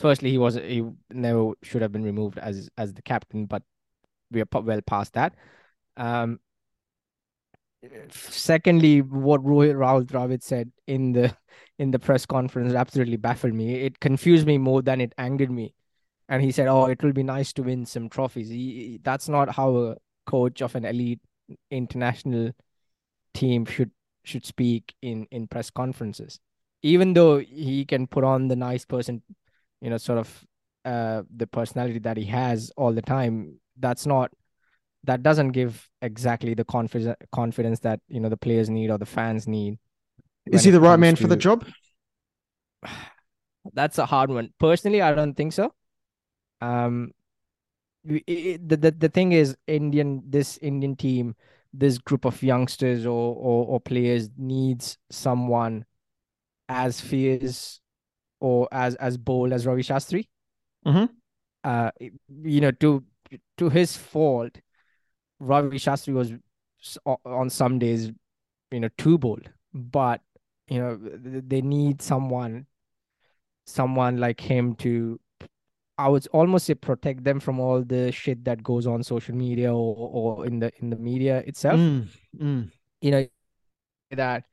Firstly, 0.00 0.30
he 0.30 0.38
was 0.38 0.56
he 0.56 0.84
never 1.10 1.52
should 1.62 1.80
have 1.80 1.92
been 1.92 2.02
removed 2.02 2.38
as 2.38 2.68
as 2.76 2.92
the 2.92 3.02
captain, 3.02 3.46
but 3.46 3.62
we 4.30 4.42
are 4.42 4.46
well 4.52 4.80
past 4.82 5.14
that. 5.14 5.34
Um, 5.96 6.40
secondly, 8.10 9.00
what 9.00 9.42
Rahul 9.42 10.04
Dravid 10.04 10.42
said 10.42 10.72
in 10.86 11.12
the 11.12 11.36
in 11.78 11.92
the 11.92 12.00
press 12.00 12.26
conference 12.26 12.74
absolutely 12.74 13.16
baffled 13.16 13.54
me. 13.54 13.76
It 13.76 14.00
confused 14.00 14.46
me 14.46 14.58
more 14.58 14.82
than 14.82 15.00
it 15.00 15.14
angered 15.16 15.52
me 15.52 15.72
and 16.28 16.42
he 16.42 16.50
said, 16.52 16.68
"Oh, 16.68 16.86
it 16.86 17.02
will 17.02 17.12
be 17.12 17.22
nice 17.22 17.52
to 17.54 17.62
win 17.62 17.86
some 17.86 18.08
trophies." 18.08 18.48
He, 18.48 19.00
that's 19.02 19.28
not 19.28 19.54
how 19.54 19.76
a 19.76 19.96
coach 20.26 20.62
of 20.62 20.74
an 20.74 20.84
elite 20.84 21.20
international 21.70 22.52
team 23.34 23.64
should 23.66 23.92
should 24.26 24.44
speak 24.44 24.94
in 25.02 25.26
in 25.30 25.46
press 25.46 25.70
conferences. 25.70 26.40
Even 26.82 27.14
though 27.14 27.38
he 27.38 27.84
can 27.84 28.06
put 28.06 28.24
on 28.24 28.48
the 28.48 28.56
nice 28.56 28.84
person, 28.84 29.22
you 29.80 29.90
know, 29.90 29.96
sort 29.96 30.18
of 30.18 30.44
uh, 30.84 31.22
the 31.34 31.46
personality 31.46 31.98
that 32.00 32.16
he 32.16 32.24
has 32.26 32.70
all 32.76 32.92
the 32.92 33.02
time, 33.02 33.58
that's 33.78 34.06
not 34.06 34.30
that 35.04 35.22
doesn't 35.22 35.50
give 35.50 35.88
exactly 36.02 36.54
the 36.54 36.64
confidence 36.64 37.16
confidence 37.32 37.80
that 37.80 38.00
you 38.08 38.20
know 38.20 38.28
the 38.28 38.36
players 38.36 38.68
need 38.68 38.90
or 38.90 38.98
the 38.98 39.06
fans 39.06 39.48
need. 39.48 39.78
Is 40.46 40.64
he 40.64 40.70
the 40.70 40.80
right 40.80 40.98
man 40.98 41.16
to... 41.16 41.22
for 41.22 41.28
the 41.28 41.36
job? 41.36 41.66
That's 43.72 43.98
a 43.98 44.06
hard 44.06 44.30
one. 44.30 44.50
Personally, 44.60 45.02
I 45.02 45.12
don't 45.12 45.34
think 45.34 45.52
so 45.52 45.72
um 46.60 47.12
it, 48.04 48.68
the, 48.68 48.76
the 48.76 48.90
the 48.92 49.08
thing 49.08 49.32
is 49.32 49.56
indian 49.66 50.22
this 50.26 50.58
indian 50.58 50.94
team 50.94 51.34
this 51.78 51.98
group 51.98 52.24
of 52.24 52.42
youngsters 52.42 53.06
or 53.06 53.34
or, 53.34 53.66
or 53.66 53.80
players 53.80 54.30
needs 54.36 54.98
someone 55.10 55.84
as 56.68 57.00
fierce 57.00 57.80
or 58.40 58.68
as 58.72 58.94
as 58.96 59.16
bold 59.16 59.52
as 59.52 59.66
ravi 59.66 59.82
shastri 59.82 60.28
mm-hmm. 60.86 61.04
uh 61.64 61.90
you 62.42 62.60
know 62.60 62.70
to 62.70 63.04
to 63.56 63.68
his 63.68 63.96
fault 63.96 64.58
ravi 65.40 65.78
shastri 65.78 66.14
was 66.14 66.32
on 67.24 67.50
some 67.50 67.78
days 67.78 68.10
you 68.70 68.80
know 68.80 68.88
too 68.96 69.18
bold 69.18 69.50
but 69.72 70.20
you 70.68 70.78
know 70.78 70.98
they 71.22 71.60
need 71.60 72.02
someone 72.02 72.66
someone 73.66 74.18
like 74.18 74.40
him 74.40 74.74
to 74.74 75.18
I 75.98 76.08
would 76.08 76.26
almost 76.28 76.66
say 76.66 76.74
protect 76.74 77.24
them 77.24 77.40
from 77.40 77.58
all 77.58 77.82
the 77.82 78.12
shit 78.12 78.44
that 78.44 78.62
goes 78.62 78.86
on 78.86 79.02
social 79.02 79.34
media 79.34 79.72
or, 79.74 79.96
or 79.96 80.46
in 80.46 80.58
the 80.58 80.70
in 80.80 80.90
the 80.90 80.96
media 80.96 81.38
itself. 81.46 81.80
Mm, 81.80 82.08
mm. 82.38 82.70
You 83.00 83.10
know 83.10 83.26
that 84.10 84.44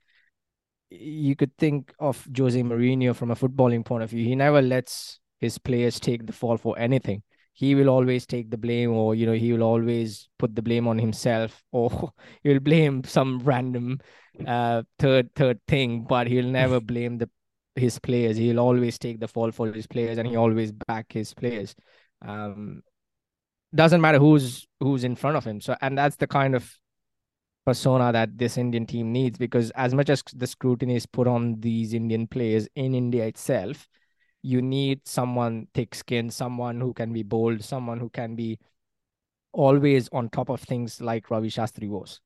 you 0.90 1.36
could 1.36 1.56
think 1.58 1.94
of 2.00 2.26
Jose 2.38 2.62
Mourinho 2.62 3.16
from 3.16 3.32
a 3.32 3.36
footballing 3.36 3.84
point 3.84 4.04
of 4.04 4.10
view. 4.10 4.24
He 4.24 4.36
never 4.36 4.62
lets 4.62 5.20
his 5.40 5.58
players 5.58 6.00
take 6.00 6.26
the 6.26 6.34
fall 6.34 6.58
for 6.58 6.78
anything. 6.80 7.24
He 7.52 7.76
will 7.76 7.90
always 7.90 8.26
take 8.26 8.50
the 8.50 8.58
blame, 8.58 8.92
or 8.92 9.14
you 9.14 9.26
know, 9.26 9.34
he 9.34 9.52
will 9.52 9.64
always 9.64 10.30
put 10.40 10.56
the 10.56 10.62
blame 10.62 10.88
on 10.88 10.98
himself, 10.98 11.64
or 11.72 12.14
he'll 12.44 12.60
blame 12.60 13.04
some 13.04 13.40
random 13.40 14.00
uh 14.48 14.84
third 14.98 15.36
third 15.36 15.60
thing, 15.68 16.06
but 16.08 16.28
he'll 16.28 16.46
never 16.46 16.80
blame 16.94 17.18
the 17.18 17.30
his 17.76 18.00
players. 18.00 18.38
He'll 18.38 18.60
always 18.60 18.98
take 18.98 19.20
the 19.20 19.28
fall 19.28 19.52
for 19.52 19.72
his 19.72 19.88
players, 19.88 20.18
and 20.18 20.28
he 20.28 20.36
always 20.36 20.72
back 20.72 21.12
his 21.12 21.34
players. 21.34 21.76
Um, 22.22 22.84
doesn't 23.74 24.02
matter 24.02 24.20
who's 24.20 24.68
who's 24.80 25.04
in 25.04 25.16
front 25.16 25.38
of 25.38 25.46
him. 25.46 25.62
So, 25.62 25.76
and 25.82 25.98
that's 25.98 26.16
the 26.16 26.28
kind 26.28 26.56
of 26.56 26.78
persona 27.66 28.12
that 28.12 28.38
this 28.38 28.58
Indian 28.58 28.86
team 28.86 29.12
needs 29.12 29.38
because 29.38 29.72
as 29.72 29.94
much 29.94 30.10
as 30.10 30.22
the 30.36 30.48
scrutiny 30.48 30.96
is 30.96 31.06
put 31.06 31.28
on 31.28 31.60
these 31.62 31.94
Indian 31.94 32.28
players 32.28 32.68
in 32.76 32.94
India 32.94 33.26
itself, 33.26 33.88
you 34.42 34.62
need 34.62 35.08
someone 35.08 35.68
thick 35.74 35.96
skinned, 35.96 36.34
someone 36.34 36.82
who 36.82 36.94
can 36.94 37.14
be 37.14 37.24
bold, 37.24 37.64
someone 37.64 38.00
who 38.00 38.10
can 38.10 38.36
be 38.36 38.60
always 39.54 40.10
on 40.12 40.30
top 40.30 40.50
of 40.50 40.62
things 40.62 41.00
like 41.00 41.32
Ravi 41.32 41.50
Shastri 41.50 41.88
was. 41.88 42.20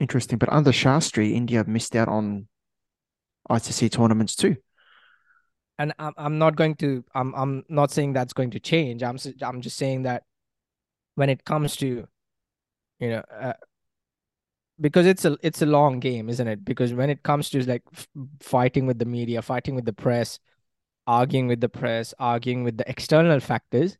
Interesting. 0.00 0.38
But 0.38 0.52
under 0.52 0.72
Shastri, 0.72 1.32
India 1.32 1.64
missed 1.66 1.96
out 1.96 2.08
on 2.08 2.48
ICC 3.50 3.90
tournaments 3.90 4.36
too. 4.36 4.56
And 5.78 5.92
I'm 5.98 6.12
I'm 6.16 6.38
not 6.38 6.56
going 6.56 6.76
to 6.76 7.04
I'm 7.14 7.34
I'm 7.34 7.64
not 7.68 7.90
saying 7.90 8.12
that's 8.12 8.32
going 8.32 8.50
to 8.50 8.60
change. 8.60 9.02
I'm 9.02 9.18
I'm 9.42 9.60
just 9.60 9.76
saying 9.76 10.02
that 10.02 10.22
when 11.16 11.28
it 11.28 11.44
comes 11.44 11.76
to 11.76 12.06
you 13.00 13.10
know 13.10 13.22
uh, 13.40 13.54
because 14.80 15.06
it's 15.06 15.24
a 15.24 15.36
it's 15.42 15.62
a 15.62 15.66
long 15.66 16.00
game, 16.00 16.28
isn't 16.28 16.46
it? 16.46 16.64
Because 16.64 16.92
when 16.92 17.10
it 17.10 17.22
comes 17.22 17.50
to 17.50 17.64
like 17.68 17.82
f- 17.92 18.08
fighting 18.40 18.86
with 18.86 18.98
the 18.98 19.04
media, 19.04 19.42
fighting 19.42 19.74
with 19.74 19.84
the 19.84 19.92
press, 19.92 20.38
arguing 21.06 21.46
with 21.48 21.60
the 21.60 21.68
press, 21.68 22.14
arguing 22.18 22.64
with 22.64 22.76
the 22.76 22.88
external 22.88 23.40
factors, 23.40 23.96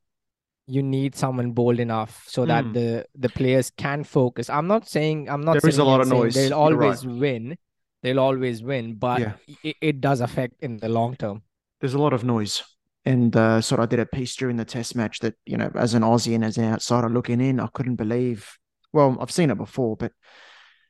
you 0.66 0.82
need 0.82 1.14
someone 1.14 1.52
bold 1.52 1.78
enough 1.78 2.24
so 2.26 2.44
that 2.46 2.64
mm. 2.64 2.74
the 2.74 3.06
the 3.14 3.28
players 3.28 3.70
can 3.70 4.02
focus. 4.04 4.50
I'm 4.50 4.66
not 4.66 4.88
saying 4.88 5.28
I'm 5.28 5.42
not. 5.42 5.60
There 5.60 5.68
is 5.68 5.78
a 5.78 5.84
lot 5.84 6.00
of 6.00 6.08
noise. 6.08 6.34
They'll 6.34 6.54
always 6.54 7.06
right. 7.06 7.16
win, 7.16 7.58
they'll 8.04 8.20
always 8.20 8.62
win, 8.62 8.94
but 8.94 9.20
yeah. 9.20 9.32
it, 9.64 9.76
it, 9.80 10.00
does 10.00 10.20
affect 10.20 10.62
in 10.62 10.76
the 10.76 10.90
long 10.90 11.16
term. 11.16 11.42
There's 11.80 11.94
a 11.94 11.98
lot 11.98 12.12
of 12.12 12.22
noise. 12.22 12.62
And 13.06 13.34
uh, 13.34 13.60
sort 13.60 13.80
of 13.80 13.84
I 13.84 13.86
did 13.86 13.98
a 13.98 14.06
piece 14.06 14.36
during 14.36 14.56
the 14.56 14.64
test 14.64 14.94
match 14.94 15.20
that, 15.20 15.34
you 15.46 15.56
know, 15.56 15.70
as 15.74 15.94
an 15.94 16.02
Aussie 16.02 16.34
and 16.34 16.44
as 16.44 16.58
an 16.58 16.64
outsider 16.64 17.08
looking 17.08 17.40
in, 17.40 17.58
I 17.60 17.68
couldn't 17.72 17.96
believe. 17.96 18.58
Well, 18.92 19.16
I've 19.20 19.30
seen 19.30 19.50
it 19.50 19.56
before, 19.56 19.96
but 19.96 20.12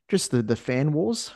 just 0.08 0.32
the, 0.32 0.42
the 0.42 0.56
fan 0.56 0.92
wars, 0.92 1.32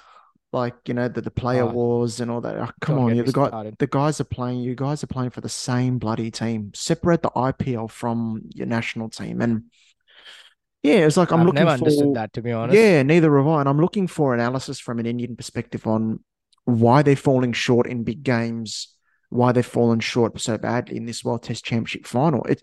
like, 0.53 0.75
you 0.87 0.95
know, 0.95 1.09
the, 1.09 1.21
the 1.21 1.31
player 1.31 1.63
oh, 1.63 1.71
wars 1.71 2.21
and 2.21 2.31
all 2.31 2.41
that. 2.41 2.57
Oh, 2.57 2.71
come 2.81 2.99
on, 2.99 3.17
you 3.17 3.23
the, 3.23 3.33
guy, 3.33 3.73
the 3.79 3.87
guys 3.87 4.21
are 4.21 4.25
playing, 4.25 4.61
you 4.61 4.75
guys 4.75 5.03
are 5.05 5.09
playing 5.09 5.31
for 5.31 5.41
the 5.41 5.49
same 5.49 5.99
bloody 5.99 6.31
team. 6.31 6.73
Separate 6.75 7.23
the 7.23 7.31
IPL 7.31 7.91
from 7.91 8.43
your 8.55 8.67
national 8.67 9.11
team. 9.11 9.41
And 9.41 9.65
yeah, 10.89 11.07
it's 11.07 11.17
like 11.17 11.33
I'm 11.33 11.41
I've 11.41 11.47
looking 11.47 11.65
never 11.65 11.79
for 11.79 11.85
understood 11.85 12.15
that 12.15 12.33
to 12.35 12.43
be 12.43 12.53
honest. 12.53 12.79
Yeah, 12.79 13.03
neither 13.03 13.37
have 13.37 13.47
I. 13.47 13.61
And 13.61 13.69
I'm 13.69 13.81
looking 13.81 14.07
for 14.07 14.35
analysis 14.35 14.79
from 14.79 14.99
an 14.99 15.07
Indian 15.07 15.37
perspective 15.37 15.87
on 15.87 16.21
why 16.65 17.03
they're 17.03 17.17
falling 17.17 17.53
short 17.53 17.87
in 17.87 18.05
big 18.05 18.23
games, 18.23 18.95
why 19.31 19.53
they've 19.53 19.65
fallen 19.65 20.01
short 20.01 20.39
so 20.41 20.59
badly 20.59 20.97
in 20.97 21.07
this 21.07 21.25
World 21.25 21.43
Test 21.43 21.65
Championship 21.65 22.07
final. 22.07 22.45
It 22.45 22.63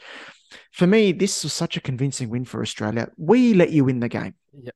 for 0.71 0.87
me, 0.87 1.11
this 1.11 1.43
was 1.43 1.53
such 1.53 1.77
a 1.77 1.81
convincing 1.81 2.29
win 2.29 2.45
for 2.45 2.61
Australia. 2.61 3.09
We 3.17 3.53
let 3.53 3.71
you 3.71 3.85
win 3.85 3.99
the 3.99 4.09
game. 4.09 4.35
Yeah. 4.53 4.71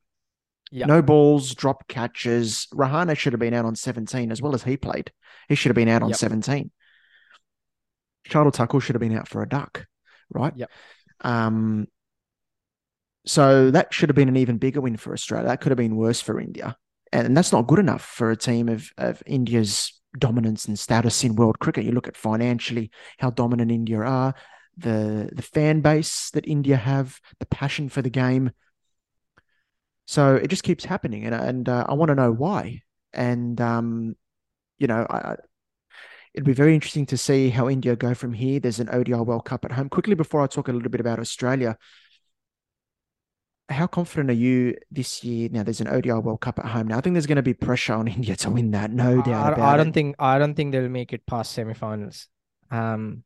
Yeah. 0.71 0.85
No 0.85 1.01
balls, 1.01 1.55
drop 1.55 1.87
catches. 1.87 2.67
Rahane 2.73 3.17
should 3.17 3.33
have 3.33 3.39
been 3.39 3.53
out 3.53 3.65
on 3.65 3.75
17 3.75 4.31
as 4.31 4.41
well 4.41 4.53
as 4.53 4.63
he 4.63 4.77
played. 4.77 5.11
He 5.47 5.55
should 5.55 5.69
have 5.69 5.75
been 5.75 5.89
out 5.89 6.03
on 6.03 6.09
yep. 6.09 6.17
17. 6.17 6.69
Shardul 8.29 8.53
Thakur 8.53 8.79
should 8.79 8.95
have 8.95 8.99
been 8.99 9.17
out 9.17 9.27
for 9.27 9.41
a 9.41 9.49
duck, 9.49 9.87
right? 10.29 10.53
Yep. 10.55 10.69
Um, 11.21 11.87
so 13.25 13.71
that 13.71 13.93
should 13.93 14.09
have 14.09 14.15
been 14.15 14.29
an 14.29 14.37
even 14.37 14.57
bigger 14.57 14.81
win 14.81 14.97
for 14.97 15.13
Australia. 15.13 15.47
That 15.47 15.61
could 15.61 15.71
have 15.71 15.77
been 15.77 15.95
worse 15.95 16.21
for 16.21 16.39
India. 16.39 16.77
And 17.11 17.35
that's 17.35 17.51
not 17.51 17.67
good 17.67 17.79
enough 17.79 18.03
for 18.03 18.31
a 18.31 18.37
team 18.37 18.69
of, 18.69 18.91
of 18.97 19.21
India's 19.25 19.99
dominance 20.17 20.65
and 20.65 20.77
status 20.77 21.23
in 21.23 21.35
world 21.35 21.59
cricket. 21.59 21.85
You 21.85 21.91
look 21.91 22.07
at 22.07 22.17
financially 22.17 22.91
how 23.17 23.31
dominant 23.31 23.71
India 23.71 23.99
are, 23.99 24.33
the 24.77 25.29
the 25.33 25.41
fan 25.41 25.81
base 25.81 26.29
that 26.31 26.47
India 26.47 26.77
have, 26.77 27.19
the 27.39 27.45
passion 27.45 27.89
for 27.89 28.01
the 28.01 28.09
game. 28.09 28.51
So 30.05 30.35
it 30.35 30.47
just 30.47 30.63
keeps 30.63 30.85
happening, 30.85 31.25
and 31.25 31.35
and 31.35 31.69
uh, 31.69 31.85
I 31.87 31.93
want 31.93 32.09
to 32.09 32.15
know 32.15 32.31
why. 32.31 32.81
And 33.13 33.59
um, 33.59 34.15
you 34.77 34.87
know, 34.87 35.05
I, 35.09 35.35
it'd 36.33 36.45
be 36.45 36.53
very 36.53 36.73
interesting 36.73 37.05
to 37.07 37.17
see 37.17 37.49
how 37.49 37.69
India 37.69 37.95
go 37.95 38.13
from 38.13 38.33
here. 38.33 38.59
There's 38.59 38.79
an 38.79 38.89
ODI 38.89 39.13
World 39.13 39.45
Cup 39.45 39.65
at 39.65 39.71
home. 39.71 39.89
Quickly 39.89 40.15
before 40.15 40.41
I 40.41 40.47
talk 40.47 40.67
a 40.67 40.73
little 40.73 40.89
bit 40.89 41.01
about 41.01 41.19
Australia, 41.19 41.77
how 43.69 43.87
confident 43.87 44.29
are 44.29 44.33
you 44.33 44.75
this 44.91 45.23
year? 45.23 45.49
Now 45.51 45.63
there's 45.63 45.81
an 45.81 45.87
ODI 45.87 46.19
World 46.19 46.41
Cup 46.41 46.59
at 46.59 46.65
home. 46.65 46.87
Now 46.87 46.97
I 46.97 47.01
think 47.01 47.13
there's 47.13 47.27
going 47.27 47.35
to 47.37 47.43
be 47.43 47.53
pressure 47.53 47.93
on 47.93 48.07
India 48.17 48.35
to 48.37 48.49
win 48.51 48.71
that, 48.71 48.91
no 48.91 49.21
doubt 49.21 49.47
I, 49.47 49.49
about 49.53 49.73
I 49.73 49.77
don't 49.77 49.91
it. 49.91 49.93
think 49.93 50.15
I 50.19 50.37
don't 50.39 50.55
think 50.55 50.71
they'll 50.71 50.89
make 50.89 51.13
it 51.13 51.25
past 51.25 51.57
semifinals. 51.57 52.27
Um, 52.71 53.23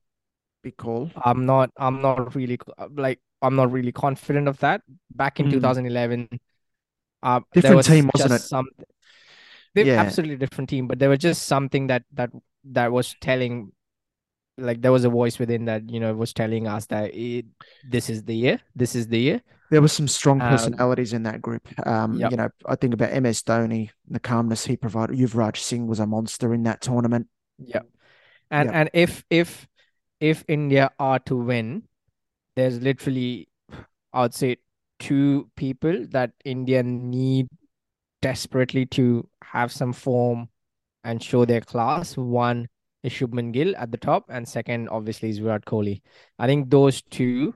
Big 0.61 0.77
call. 0.77 1.11
I'm 1.15 1.45
not 1.45 1.71
I'm 1.77 2.01
not 2.01 2.35
really 2.35 2.59
like 2.91 3.19
I'm 3.41 3.55
not 3.55 3.71
really 3.71 3.91
confident 3.91 4.47
of 4.47 4.59
that. 4.59 4.81
Back 5.15 5.39
in 5.39 5.47
Mm. 5.47 5.51
2011, 5.51 6.29
uh, 7.23 7.41
there 7.53 7.61
Different 7.61 7.75
was 7.75 7.87
team, 7.87 8.09
wasn't 8.13 8.33
it? 8.35 8.41
some 8.41 8.67
they 9.75 9.85
Yeah. 9.85 9.97
absolutely 9.97 10.37
different 10.37 10.69
team, 10.69 10.87
but 10.87 10.99
there 10.99 11.09
was 11.09 11.19
just 11.19 11.43
something 11.43 11.87
that 11.87 12.03
that 12.13 12.31
that 12.65 12.91
was 12.91 13.15
telling, 13.21 13.71
like 14.57 14.81
there 14.81 14.91
was 14.91 15.05
a 15.05 15.09
voice 15.09 15.39
within 15.39 15.65
that 15.65 15.89
you 15.89 15.99
know 15.99 16.13
was 16.15 16.33
telling 16.33 16.67
us 16.67 16.85
that 16.87 17.13
it, 17.15 17.45
this 17.83 18.09
is 18.09 18.23
the 18.23 18.35
year, 18.35 18.59
this 18.75 18.95
is 18.95 19.07
the 19.07 19.19
year. 19.19 19.41
There 19.73 19.81
were 19.81 19.87
some 19.87 20.07
strong 20.07 20.39
Um, 20.39 20.49
personalities 20.49 21.13
in 21.13 21.23
that 21.23 21.41
group. 21.41 21.67
Um, 21.87 22.13
Yep. 22.13 22.29
you 22.31 22.37
know, 22.37 22.49
I 22.67 22.75
think 22.75 22.93
about 22.93 23.11
MS 23.11 23.41
Dhoni, 23.41 23.89
the 24.07 24.19
calmness 24.19 24.65
he 24.65 24.77
provided. 24.77 25.17
Yuvraj 25.17 25.57
Singh 25.57 25.87
was 25.87 25.99
a 25.99 26.05
monster 26.05 26.53
in 26.53 26.61
that 26.63 26.79
tournament. 26.81 27.27
Yeah. 27.57 27.81
And 28.51 28.67
Yep. 28.67 28.75
and 28.75 28.89
if 28.93 29.25
if 29.31 29.67
if 30.19 30.45
India 30.47 30.91
are 30.99 31.17
to 31.25 31.35
win, 31.35 31.87
there's 32.55 32.81
literally 32.81 33.49
I 34.13 34.21
would 34.21 34.35
say 34.35 34.57
two 34.99 35.49
people 35.55 36.05
that 36.11 36.33
India 36.45 36.83
need 36.83 37.49
desperately 38.21 38.85
to 38.85 39.27
have 39.41 39.71
some 39.71 39.91
form 39.91 40.49
and 41.03 41.21
show 41.21 41.45
their 41.45 41.61
class. 41.61 42.15
One 42.15 42.69
is 43.01 43.11
Shubman 43.11 43.51
Gill 43.51 43.75
at 43.75 43.91
the 43.91 43.97
top, 43.97 44.29
and 44.29 44.47
second 44.47 44.87
obviously 44.89 45.29
is 45.29 45.39
Virat 45.39 45.65
Kohli. 45.65 46.03
I 46.37 46.45
think 46.45 46.69
those 46.69 47.01
two, 47.01 47.55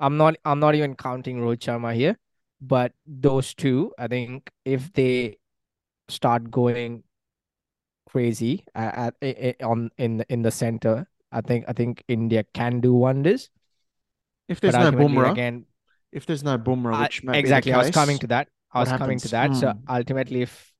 I'm 0.00 0.16
not 0.16 0.36
I'm 0.44 0.60
not 0.60 0.74
even 0.74 0.94
counting 0.94 1.40
Rohit 1.40 1.58
Sharma 1.58 1.94
here, 1.94 2.18
but 2.60 2.92
those 3.06 3.54
two, 3.54 3.92
I 3.98 4.08
think 4.08 4.50
if 4.64 4.92
they 4.92 5.38
start 6.08 6.50
going 6.50 7.02
crazy 8.06 8.64
at, 8.74 9.14
at, 9.20 9.36
at 9.36 9.62
on 9.62 9.90
in 9.98 10.24
in 10.28 10.42
the 10.42 10.50
center. 10.50 11.06
I 11.32 11.40
think 11.40 11.64
I 11.68 11.72
think 11.72 12.04
India 12.08 12.44
can 12.54 12.80
do 12.80 12.94
wonders. 12.94 13.50
If 14.48 14.60
there's 14.60 14.74
but 14.74 14.80
no 14.80 14.86
ultimately, 14.86 15.16
Bumrah, 15.16 15.32
again, 15.32 15.66
if 16.12 16.24
there's 16.24 16.44
no 16.44 16.56
Bumrah, 16.56 17.00
which 17.02 17.20
the 17.20 17.36
exactly, 17.36 17.72
I 17.72 17.78
was 17.78 17.90
coming 17.90 18.18
to 18.18 18.26
that. 18.28 18.48
I 18.72 18.80
was 18.80 18.88
coming 18.92 19.18
to 19.18 19.28
that. 19.28 19.56
So 19.56 19.68
Mm. 19.68 19.82
ultimately, 19.88 20.42
if 20.42 20.72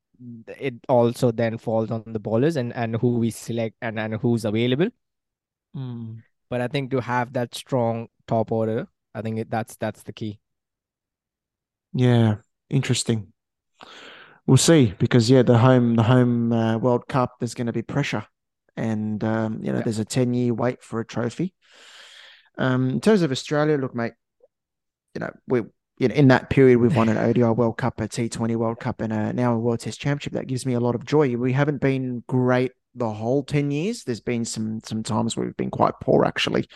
it 0.59 0.75
also 0.89 1.31
then 1.31 1.59
falls 1.59 1.91
on 1.91 2.05
the 2.07 2.19
bowlers 2.19 2.57
and 2.57 2.73
and 2.75 2.97
who 2.97 3.19
we 3.19 3.31
select 3.31 3.77
and 3.83 3.99
and 3.99 4.15
who's 4.15 4.45
available. 4.45 4.89
Mm. 5.77 6.23
But 6.49 6.61
I 6.61 6.69
think 6.69 6.91
to 6.93 7.01
have 7.01 7.33
that 7.33 7.55
strong 7.55 8.09
top 8.27 8.53
order, 8.53 8.87
I 9.17 9.23
think 9.23 9.39
it, 9.39 9.51
that's 9.51 9.77
that's 9.77 10.03
the 10.05 10.13
key. 10.13 10.41
Yeah, 11.93 12.37
interesting. 12.69 13.33
We'll 14.47 14.57
see 14.59 14.95
because 14.99 15.29
yeah, 15.29 15.43
the 15.43 15.59
home 15.59 15.97
the 15.97 16.05
home 16.05 16.53
uh, 16.53 16.79
World 16.79 17.09
Cup 17.09 17.37
there's 17.41 17.55
going 17.55 17.67
to 17.67 17.73
be 17.73 17.83
pressure, 17.83 18.25
and 18.77 19.23
um, 19.25 19.61
you 19.63 19.73
know 19.73 19.79
Yeah. 19.79 19.83
there's 19.83 19.99
a 19.99 20.05
ten 20.05 20.35
year 20.35 20.55
wait 20.55 20.83
for 20.83 21.01
a 21.01 21.05
trophy. 21.07 21.53
Um, 22.59 22.91
in 22.91 23.01
terms 23.01 23.23
of 23.23 23.33
Australia, 23.33 23.77
look, 23.77 23.95
mate, 23.95 24.13
you 25.15 25.21
know 25.21 25.33
we 25.49 25.63
you 25.99 26.09
know, 26.09 26.15
in 26.15 26.29
that 26.29 26.51
period 26.51 26.79
we've 26.79 26.95
won 26.97 27.09
an 27.09 27.17
ODI 27.19 27.43
World 27.55 27.79
Cup, 27.79 28.01
a 28.01 28.09
T20 28.09 28.55
World 28.57 28.79
Cup, 28.81 29.01
and 29.01 29.13
a, 29.13 29.33
now 29.33 29.55
a 29.55 29.59
World 29.59 29.81
Test 29.81 30.01
Championship. 30.01 30.35
That 30.35 30.47
gives 30.47 30.67
me 30.67 30.75
a 30.75 30.81
lot 30.81 30.95
of 30.95 31.05
joy. 31.05 31.37
We 31.37 31.53
haven't 31.53 31.81
been 31.81 32.23
great 32.29 32.73
the 32.95 33.11
whole 33.13 33.43
ten 33.43 33.71
years. 33.71 34.05
There's 34.05 34.21
been 34.21 34.45
some 34.45 34.81
some 34.85 35.03
times 35.03 35.37
where 35.37 35.47
we've 35.47 35.57
been 35.57 35.71
quite 35.71 35.95
poor 36.01 36.25
actually. 36.25 36.69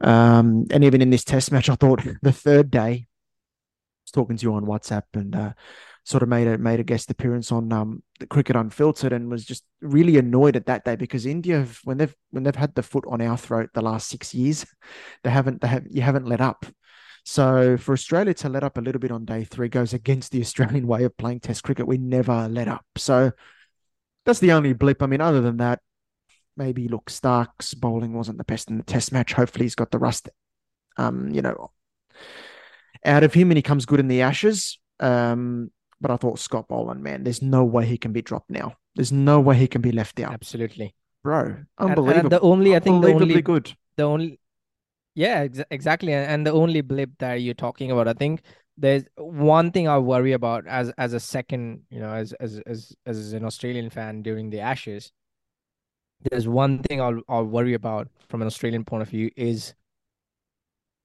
Um, 0.00 0.66
and 0.70 0.84
even 0.84 1.02
in 1.02 1.10
this 1.10 1.24
Test 1.24 1.52
match, 1.52 1.68
I 1.68 1.74
thought 1.74 2.02
the 2.22 2.32
third 2.32 2.70
day, 2.70 2.80
I 2.80 3.06
was 4.04 4.12
talking 4.12 4.36
to 4.36 4.42
you 4.42 4.54
on 4.54 4.66
WhatsApp 4.66 5.04
and. 5.14 5.34
Uh, 5.34 5.52
sort 6.04 6.22
of 6.22 6.28
made 6.28 6.46
a 6.46 6.58
made 6.58 6.80
a 6.80 6.84
guest 6.84 7.10
appearance 7.10 7.52
on 7.52 7.72
um, 7.72 8.02
the 8.18 8.26
Cricket 8.26 8.56
Unfiltered 8.56 9.12
and 9.12 9.30
was 9.30 9.44
just 9.44 9.64
really 9.80 10.16
annoyed 10.18 10.56
at 10.56 10.66
that 10.66 10.84
day 10.84 10.96
because 10.96 11.26
India 11.26 11.66
when 11.84 11.98
they've 11.98 12.14
when 12.30 12.42
they've 12.42 12.54
had 12.54 12.74
the 12.74 12.82
foot 12.82 13.04
on 13.08 13.20
our 13.20 13.36
throat 13.36 13.70
the 13.74 13.82
last 13.82 14.08
six 14.08 14.34
years, 14.34 14.66
they 15.24 15.30
haven't 15.30 15.60
they 15.60 15.68
have 15.68 15.86
you 15.88 16.02
haven't 16.02 16.26
let 16.26 16.40
up. 16.40 16.66
So 17.24 17.76
for 17.76 17.92
Australia 17.92 18.34
to 18.34 18.48
let 18.48 18.64
up 18.64 18.78
a 18.78 18.80
little 18.80 18.98
bit 18.98 19.10
on 19.10 19.24
day 19.24 19.44
three 19.44 19.68
goes 19.68 19.92
against 19.92 20.32
the 20.32 20.40
Australian 20.46 20.86
way 20.86 21.04
of 21.04 21.16
playing 21.16 21.40
Test 21.40 21.62
cricket. 21.62 21.86
We 21.86 21.98
never 21.98 22.48
let 22.48 22.68
up. 22.68 22.84
So 22.96 23.32
that's 24.24 24.40
the 24.40 24.52
only 24.52 24.72
blip. 24.72 25.02
I 25.02 25.06
mean, 25.06 25.20
other 25.20 25.40
than 25.40 25.58
that, 25.58 25.80
maybe 26.60 26.88
look 26.88 27.08
Starc's 27.08 27.72
bowling 27.72 28.12
wasn't 28.12 28.36
the 28.38 28.44
best 28.44 28.68
in 28.68 28.76
the 28.76 28.84
Test 28.84 29.12
match. 29.12 29.32
Hopefully 29.32 29.64
he's 29.64 29.74
got 29.74 29.90
the 29.90 29.98
rust, 29.98 30.28
um, 30.98 31.30
you 31.30 31.40
know, 31.40 31.70
out 33.04 33.24
of 33.24 33.32
him 33.32 33.50
and 33.50 33.56
he 33.56 33.62
comes 33.62 33.86
good 33.86 33.98
in 33.98 34.08
the 34.08 34.20
Ashes. 34.20 34.78
Um, 35.00 35.70
but 36.02 36.10
I 36.10 36.16
thought 36.16 36.38
Scott 36.38 36.68
Boland, 36.68 37.02
man, 37.02 37.24
there's 37.24 37.40
no 37.42 37.64
way 37.64 37.86
he 37.86 37.96
can 37.96 38.12
be 38.12 38.20
dropped 38.22 38.50
now. 38.50 38.76
There's 38.94 39.12
no 39.12 39.40
way 39.40 39.56
he 39.56 39.66
can 39.66 39.80
be 39.80 39.92
left 39.92 40.20
out, 40.20 40.34
Absolutely. 40.34 40.94
bro. 41.24 41.56
Unbelievable. 41.78 42.20
and 42.20 42.30
the 42.30 42.40
only 42.40 42.76
I 42.76 42.80
think 42.80 43.02
the 43.02 43.14
only 43.14 43.40
good. 43.42 43.74
the 43.96 44.02
only 44.04 44.38
yeah 45.14 45.40
ex- 45.40 45.62
exactly 45.70 46.12
and, 46.12 46.30
and 46.30 46.46
the 46.46 46.52
only 46.52 46.82
blip 46.82 47.10
that 47.18 47.34
you're 47.42 47.52
talking 47.66 47.90
about 47.90 48.06
i 48.06 48.12
think 48.12 48.42
there's 48.76 49.04
one 49.16 49.72
thing 49.72 49.88
i 49.88 49.98
worry 49.98 50.32
about 50.32 50.66
as 50.68 50.92
as 50.98 51.12
a 51.12 51.20
second 51.20 51.82
you 51.90 51.98
know 51.98 52.12
as 52.12 52.32
as 52.34 52.60
as, 52.66 52.94
as 53.06 53.32
an 53.32 53.44
australian 53.44 53.90
fan 53.90 54.22
during 54.22 54.50
the 54.50 54.60
ashes 54.60 55.10
there's 56.30 56.48
one 56.48 56.78
thing 56.82 57.00
i'll 57.00 57.20
i'll 57.28 57.44
worry 57.44 57.74
about 57.74 58.08
from 58.28 58.42
an 58.42 58.46
australian 58.46 58.84
point 58.84 59.02
of 59.02 59.08
view 59.08 59.30
is 59.36 59.74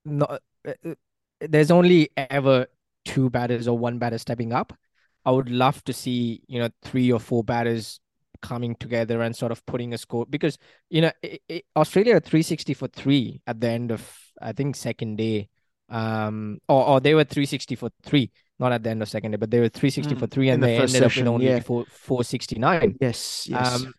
not 0.04 0.41
uh, 0.67 0.73
uh, 0.86 0.95
there's 1.41 1.71
only 1.71 2.10
ever 2.17 2.67
two 3.04 3.30
batters 3.30 3.67
or 3.67 3.78
one 3.78 3.97
batter 3.97 4.17
stepping 4.17 4.54
up 4.54 4.73
i 5.25 5.32
would 5.32 5.49
love 5.49 5.84
to 5.84 5.93
see 5.93 6.41
you 6.47 6.60
know 6.60 6.69
three 6.84 7.12
or 7.12 7.19
four 7.19 7.43
batters 7.43 7.99
coming 8.41 8.75
together 8.75 9.21
and 9.21 9.36
sort 9.36 9.51
of 9.51 9.65
putting 9.65 9.93
a 9.93 9.97
score 9.97 10.25
because 10.25 10.58
you 10.89 11.01
know 11.01 11.12
i 11.23 11.39
i 11.49 11.62
Australia 11.75 12.15
are 12.15 12.19
360 12.19 12.73
for 12.73 12.88
three 12.88 13.41
at 13.47 13.60
the 13.60 13.67
end 13.69 13.91
of 13.91 14.21
I 14.41 14.51
think 14.51 14.75
second 14.75 15.15
day, 15.15 15.47
um, 15.89 16.60
or 16.67 16.86
or 16.86 16.99
they 16.99 17.13
were 17.15 17.23
360 17.23 17.75
for 17.75 17.89
three, 18.04 18.32
not 18.60 18.73
at 18.73 18.84
the 18.84 18.89
end 18.89 19.01
of 19.01 19.08
second 19.10 19.32
day, 19.32 19.38
but 19.38 19.49
they 19.49 19.62
were 19.62 19.69
360 19.69 20.13
for 20.15 20.28
Mm, 20.28 20.30
three, 20.30 20.49
and 20.49 20.62
the 20.62 20.67
they 20.67 20.75
ended 20.78 21.04
up 21.04 21.15
with 21.15 21.25
only 21.25 21.47
yeah. 21.47 21.60
four 21.62 21.86
469. 21.89 22.97
Yes, 22.99 23.47
yes. 23.49 23.86
Um, 23.86 23.93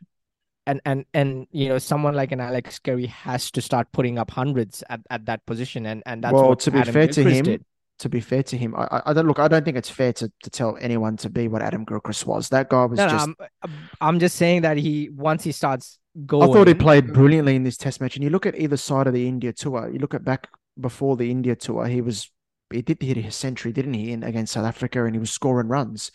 and 0.66 0.81
and 0.85 1.05
and 1.14 1.46
you 1.50 1.68
know 1.68 1.79
someone 1.79 2.14
like 2.14 2.33
an 2.33 2.40
Alex 2.40 2.79
Carey 2.79 3.07
has 3.07 3.50
to 3.52 3.62
start 3.62 3.88
putting 3.92 4.18
up 4.18 4.31
hundreds 4.31 4.83
at, 4.90 5.00
at 5.11 5.26
that 5.26 5.46
position, 5.46 5.87
and 5.87 6.02
and 6.07 6.24
that's 6.24 6.35
well, 6.35 6.50
what 6.50 6.61
to 6.61 6.70
be 6.70 6.79
Adam 6.79 6.92
fair 6.92 7.09
to 7.09 7.22
him, 7.22 7.44
did. 7.44 7.64
to 8.00 8.09
be 8.09 8.20
fair 8.20 8.42
to 8.42 8.57
him, 8.57 8.74
I, 8.74 9.02
I- 9.07 9.12
don't 9.12 9.26
look. 9.26 9.38
I 9.38 9.48
don't 9.48 9.64
think 9.64 9.76
it's 9.76 9.90
fair 9.90 10.12
to, 10.14 10.31
to 10.42 10.50
tell 10.50 10.76
anyone 10.81 11.16
to 11.18 11.31
be 11.31 11.48
what 11.48 11.62
Adam 11.62 11.85
Gilchrist 11.85 12.26
was. 12.26 12.48
That 12.48 12.68
guy 12.68 12.85
was 12.85 12.98
No, 12.98 13.07
no, 13.07 13.12
just. 13.12 13.29
I'm 13.62 13.72
I'm 14.00 14.18
just 14.18 14.37
saying 14.37 14.62
that 14.62 14.76
he 14.76 15.09
once 15.11 15.44
he 15.44 15.52
starts 15.52 15.98
going. 16.26 16.50
I 16.50 16.52
thought 16.52 16.68
he 16.68 16.74
played 16.74 17.12
brilliantly 17.12 17.57
in 17.57 17.62
this 17.62 17.76
Test 17.76 18.00
match. 18.00 18.16
And 18.16 18.24
you 18.24 18.31
look 18.31 18.46
at 18.46 18.59
either 18.59 18.76
side 18.76 19.07
of 19.07 19.14
the 19.14 19.29
India 19.29 19.52
tour. 19.52 19.88
You 19.90 19.98
look 19.98 20.14
at 20.14 20.24
back 20.24 20.48
before 20.81 21.16
the 21.16 21.31
India 21.31 21.55
tour. 21.55 21.87
He 21.87 22.00
was 22.00 22.31
he 22.72 22.83
did 22.83 23.00
hit 23.00 23.16
a 23.18 23.31
century, 23.31 23.72
didn't 23.72 23.94
he, 23.94 24.11
in, 24.11 24.24
against 24.24 24.52
South 24.52 24.66
Africa, 24.66 25.05
and 25.05 25.14
he 25.14 25.20
was 25.20 25.31
scoring 25.31 25.68
runs. 25.68 26.11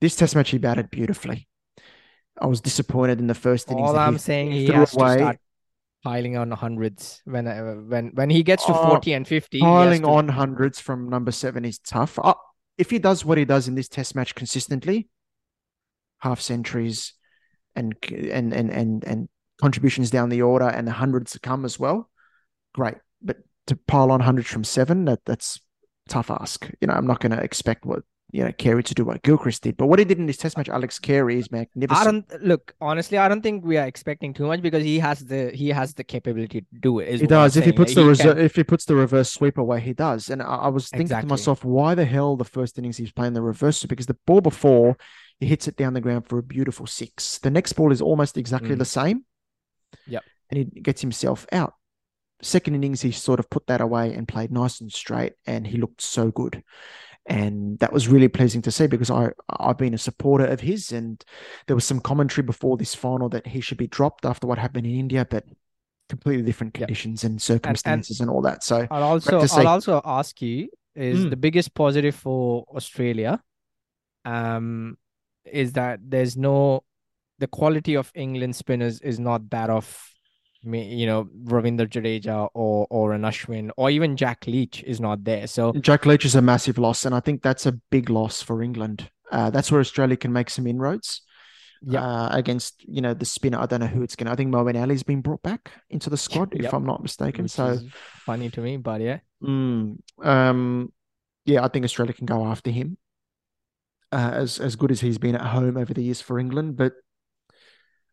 This 0.00 0.16
Test 0.16 0.34
match, 0.34 0.50
he 0.50 0.58
batted 0.58 0.90
beautifully. 0.90 1.46
I 2.42 2.46
was 2.46 2.60
disappointed 2.60 3.20
in 3.20 3.28
the 3.28 3.34
first 3.34 3.70
innings. 3.70 3.88
All 3.88 3.96
I'm 3.96 4.14
he 4.14 4.18
saying, 4.18 4.50
he 4.50 4.66
has 4.66 4.94
away. 4.94 5.14
to 5.16 5.18
start 5.22 5.38
piling 6.02 6.36
on 6.36 6.50
hundreds 6.50 7.22
when 7.24 7.46
uh, 7.46 7.74
when 7.92 8.08
when 8.14 8.30
he 8.30 8.42
gets 8.42 8.66
to 8.66 8.72
Oh, 8.74 8.88
40 8.88 9.12
and 9.12 9.28
50. 9.28 9.58
he 9.58 9.62
piling 9.62 10.02
to- 10.02 10.08
on 10.08 10.28
hundreds 10.28 10.80
from 10.80 11.08
number 11.08 11.30
seven 11.30 11.64
is 11.64 11.78
tough. 11.78 12.18
Uh, 12.18 12.34
if 12.78 12.90
he 12.90 12.98
does 12.98 13.24
what 13.24 13.38
he 13.38 13.44
does 13.44 13.68
in 13.68 13.74
this 13.76 13.88
Test 13.88 14.14
match 14.16 14.34
consistently, 14.34 15.08
half 16.18 16.40
centuries 16.40 17.14
and 17.76 17.94
and 18.10 18.52
and 18.52 18.70
and 18.70 19.04
and 19.04 19.28
contributions 19.60 20.10
down 20.10 20.28
the 20.28 20.42
order 20.42 20.66
and 20.68 20.86
the 20.88 20.92
hundreds 20.92 21.32
to 21.32 21.40
come 21.40 21.64
as 21.64 21.78
well, 21.78 22.10
great. 22.74 22.96
But 23.22 23.36
to 23.68 23.76
pile 23.76 24.10
on 24.10 24.20
hundreds 24.20 24.48
from 24.48 24.64
seven, 24.64 25.04
that 25.04 25.20
that's 25.24 25.60
tough 26.08 26.30
ask. 26.30 26.68
You 26.80 26.88
know, 26.88 26.94
I'm 26.94 27.06
not 27.06 27.20
going 27.20 27.30
to 27.38 27.42
expect 27.42 27.84
what 27.86 28.02
you 28.32 28.42
know 28.42 28.50
Carey 28.52 28.82
to 28.82 28.94
do 28.94 29.04
what 29.04 29.22
Gilchrist 29.22 29.62
did. 29.62 29.76
But 29.76 29.86
what 29.86 29.98
he 29.98 30.06
did 30.06 30.18
in 30.18 30.24
this 30.24 30.38
Test 30.38 30.56
match, 30.56 30.70
Alex 30.70 30.98
Carey, 30.98 31.38
is 31.38 31.52
magnificent. 31.52 32.00
I 32.00 32.04
don't 32.10 32.42
look 32.42 32.74
honestly. 32.80 33.18
I 33.18 33.28
don't 33.28 33.42
think 33.42 33.64
we 33.64 33.76
are 33.76 33.86
expecting 33.86 34.32
too 34.32 34.46
much 34.46 34.62
because 34.62 34.82
he 34.82 34.98
has 34.98 35.20
the 35.20 35.50
he 35.50 35.68
has 35.68 35.92
the 35.94 36.02
capability 36.02 36.62
to 36.62 36.66
do 36.80 36.98
it. 36.98 37.20
He 37.20 37.26
does. 37.26 37.56
If 37.56 37.66
he 37.66 37.72
puts 37.72 37.94
the 37.94 38.00
reser- 38.00 38.38
if 38.38 38.56
he 38.56 38.64
puts 38.64 38.86
the 38.86 38.96
reverse 38.96 39.30
sweep 39.30 39.58
away, 39.58 39.80
he 39.80 39.92
does. 39.92 40.30
And 40.30 40.42
I, 40.42 40.46
I 40.46 40.68
was 40.68 40.88
thinking 40.88 41.02
exactly. 41.02 41.28
to 41.28 41.32
myself, 41.32 41.62
why 41.62 41.94
the 41.94 42.06
hell 42.06 42.36
the 42.36 42.44
first 42.44 42.78
innings 42.78 42.96
he's 42.96 43.12
playing 43.12 43.34
the 43.34 43.42
reverse? 43.42 43.78
Sweep? 43.78 43.90
Because 43.90 44.06
the 44.06 44.16
ball 44.26 44.40
before 44.40 44.96
he 45.38 45.46
hits 45.46 45.68
it 45.68 45.76
down 45.76 45.92
the 45.92 46.00
ground 46.00 46.26
for 46.26 46.38
a 46.38 46.42
beautiful 46.42 46.86
six. 46.86 47.38
The 47.38 47.50
next 47.50 47.74
ball 47.74 47.92
is 47.92 48.00
almost 48.00 48.38
exactly 48.38 48.76
mm. 48.76 48.78
the 48.78 48.86
same. 48.86 49.24
Yep. 50.06 50.24
And 50.50 50.58
he 50.58 50.80
gets 50.80 51.02
himself 51.02 51.46
out. 51.52 51.74
Second 52.40 52.74
innings, 52.74 53.02
he 53.02 53.12
sort 53.12 53.40
of 53.40 53.50
put 53.50 53.66
that 53.66 53.80
away 53.80 54.14
and 54.14 54.26
played 54.26 54.50
nice 54.50 54.80
and 54.80 54.90
straight, 54.90 55.34
and 55.46 55.66
he 55.66 55.76
looked 55.76 56.00
so 56.00 56.30
good 56.30 56.62
and 57.26 57.78
that 57.78 57.92
was 57.92 58.08
really 58.08 58.28
pleasing 58.28 58.62
to 58.62 58.70
see 58.70 58.86
because 58.86 59.10
I 59.10 59.30
I've 59.48 59.78
been 59.78 59.94
a 59.94 59.98
supporter 59.98 60.46
of 60.46 60.60
his, 60.60 60.92
and 60.92 61.24
there 61.66 61.76
was 61.76 61.84
some 61.84 62.00
commentary 62.00 62.44
before 62.44 62.76
this 62.76 62.94
final 62.94 63.28
that 63.30 63.46
he 63.46 63.60
should 63.60 63.78
be 63.78 63.86
dropped 63.86 64.24
after 64.24 64.46
what 64.46 64.58
happened 64.58 64.86
in 64.86 64.98
India, 64.98 65.26
but 65.28 65.44
completely 66.08 66.42
different 66.42 66.74
conditions 66.74 67.22
yep. 67.22 67.30
and 67.30 67.42
circumstances 67.42 68.20
and, 68.20 68.28
and, 68.28 68.30
and, 68.30 68.36
all 68.36 68.42
that. 68.42 68.62
So 68.62 68.86
I'll 68.90 69.02
also 69.04 69.40
I'll 69.40 69.68
also 69.68 70.00
ask 70.04 70.40
you 70.42 70.68
is 70.94 71.24
mm. 71.24 71.30
the 71.30 71.36
biggest 71.36 71.74
positive 71.74 72.14
for 72.14 72.64
Australia, 72.74 73.40
um, 74.24 74.98
is 75.44 75.72
that 75.74 76.00
there's 76.02 76.36
no 76.36 76.84
the 77.38 77.46
quality 77.46 77.96
of 77.96 78.10
England 78.14 78.56
spinners 78.56 79.00
is 79.00 79.18
not 79.18 79.48
that 79.50 79.70
of 79.70 80.11
you 80.64 81.06
know, 81.06 81.24
Ravindra 81.44 81.88
Jadeja 81.88 82.48
or 82.54 82.86
or 82.90 83.12
an 83.12 83.22
Ashwin 83.22 83.70
or 83.76 83.90
even 83.90 84.16
Jack 84.16 84.46
Leach 84.46 84.82
is 84.84 85.00
not 85.00 85.24
there. 85.24 85.46
So 85.46 85.72
Jack 85.72 86.06
Leach 86.06 86.24
is 86.24 86.34
a 86.34 86.42
massive 86.42 86.78
loss, 86.78 87.04
and 87.04 87.14
I 87.14 87.20
think 87.20 87.42
that's 87.42 87.66
a 87.66 87.72
big 87.72 88.10
loss 88.10 88.42
for 88.42 88.62
England. 88.62 89.10
Uh, 89.30 89.50
that's 89.50 89.72
where 89.72 89.80
Australia 89.80 90.16
can 90.16 90.32
make 90.32 90.50
some 90.50 90.66
inroads. 90.66 91.22
Yeah, 91.84 92.00
uh, 92.00 92.28
against 92.30 92.84
you 92.86 93.00
know 93.00 93.12
the 93.12 93.24
spinner. 93.24 93.58
I 93.58 93.66
don't 93.66 93.80
know 93.80 93.88
who 93.88 94.02
it's 94.02 94.14
going. 94.14 94.26
to 94.26 94.32
I 94.32 94.36
think 94.36 94.54
Moeen 94.54 94.80
Ali's 94.80 95.02
been 95.02 95.20
brought 95.20 95.42
back 95.42 95.72
into 95.90 96.10
the 96.10 96.16
squad, 96.16 96.54
yep. 96.54 96.66
if 96.66 96.74
I'm 96.74 96.86
not 96.86 97.02
mistaken. 97.02 97.44
Which 97.44 97.52
so 97.52 97.80
funny 98.24 98.50
to 98.50 98.60
me, 98.60 98.76
but 98.76 99.00
yeah, 99.00 99.18
mm, 99.42 99.96
um, 100.22 100.92
yeah, 101.44 101.64
I 101.64 101.68
think 101.68 101.84
Australia 101.84 102.12
can 102.12 102.26
go 102.26 102.46
after 102.46 102.70
him. 102.70 102.98
Uh, 104.12 104.30
as 104.34 104.60
as 104.60 104.76
good 104.76 104.92
as 104.92 105.00
he's 105.00 105.18
been 105.18 105.34
at 105.34 105.40
home 105.40 105.76
over 105.76 105.92
the 105.92 106.04
years 106.04 106.20
for 106.20 106.38
England, 106.38 106.76
but 106.76 106.92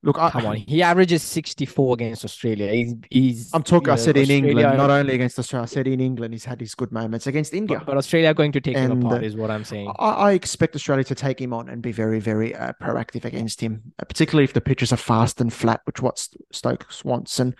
Look, 0.01 0.17
I, 0.17 0.29
come 0.29 0.45
on, 0.45 0.55
he 0.55 0.81
averages 0.81 1.23
64 1.23 1.95
against 1.95 2.23
Australia. 2.23 2.71
He's, 2.71 2.93
he's 3.09 3.53
I'm 3.53 3.63
talking. 3.63 3.89
I 3.89 3.97
said 3.97 4.15
in 4.15 4.31
England, 4.31 4.77
not 4.77 4.89
only 4.89 5.13
against 5.13 5.37
Australia. 5.37 5.63
I 5.63 5.65
said 5.65 5.87
in 5.87 5.99
England, 5.99 6.33
he's 6.33 6.45
had 6.45 6.61
his 6.61 6.73
good 6.73 6.93
moments 6.93 7.27
against 7.27 7.53
India. 7.53 7.79
But, 7.79 7.87
but 7.87 7.97
Australia 7.97 8.29
are 8.29 8.33
going 8.33 8.53
to 8.53 8.61
take 8.61 8.77
and, 8.77 8.93
him 8.93 9.05
apart, 9.05 9.25
is 9.25 9.35
what 9.35 9.51
I'm 9.51 9.65
saying. 9.65 9.91
I, 9.99 10.09
I, 10.09 10.31
expect 10.31 10.73
Australia 10.73 11.03
to 11.03 11.15
take 11.15 11.41
him 11.41 11.51
on 11.51 11.67
and 11.67 11.81
be 11.81 11.91
very, 11.91 12.21
very 12.21 12.55
uh, 12.55 12.71
proactive 12.81 13.25
against 13.25 13.59
him, 13.59 13.93
uh, 13.99 14.05
particularly 14.05 14.45
if 14.45 14.53
the 14.53 14.61
pitches 14.61 14.93
are 14.93 14.97
fast 14.97 15.41
and 15.41 15.51
flat, 15.51 15.81
which 15.83 16.01
what 16.01 16.25
Stokes 16.53 17.03
wants. 17.03 17.37
And 17.37 17.53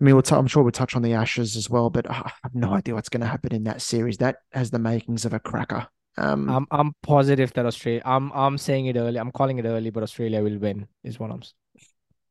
I 0.00 0.04
mean, 0.04 0.14
we'll 0.14 0.22
t- 0.22 0.34
I'm 0.34 0.46
sure 0.46 0.62
we'll 0.62 0.72
touch 0.72 0.96
on 0.96 1.02
the 1.02 1.12
Ashes 1.12 1.54
as 1.54 1.68
well, 1.68 1.90
but 1.90 2.10
I 2.10 2.32
have 2.44 2.54
no 2.54 2.72
idea 2.72 2.94
what's 2.94 3.10
going 3.10 3.20
to 3.20 3.26
happen 3.26 3.54
in 3.54 3.64
that 3.64 3.82
series. 3.82 4.16
That 4.18 4.36
has 4.52 4.70
the 4.70 4.78
makings 4.78 5.26
of 5.26 5.34
a 5.34 5.38
cracker. 5.38 5.88
Um, 6.18 6.48
I'm 6.48 6.66
I'm 6.70 6.92
positive 7.02 7.52
that 7.54 7.66
Australia. 7.66 8.02
I'm 8.04 8.32
I'm 8.32 8.58
saying 8.58 8.86
it 8.86 8.96
early. 8.96 9.18
I'm 9.18 9.32
calling 9.32 9.58
it 9.58 9.64
early, 9.64 9.90
but 9.90 10.02
Australia 10.02 10.42
will 10.42 10.58
win. 10.58 10.86
Is 11.04 11.20
what 11.20 11.30
I'm. 11.30 11.42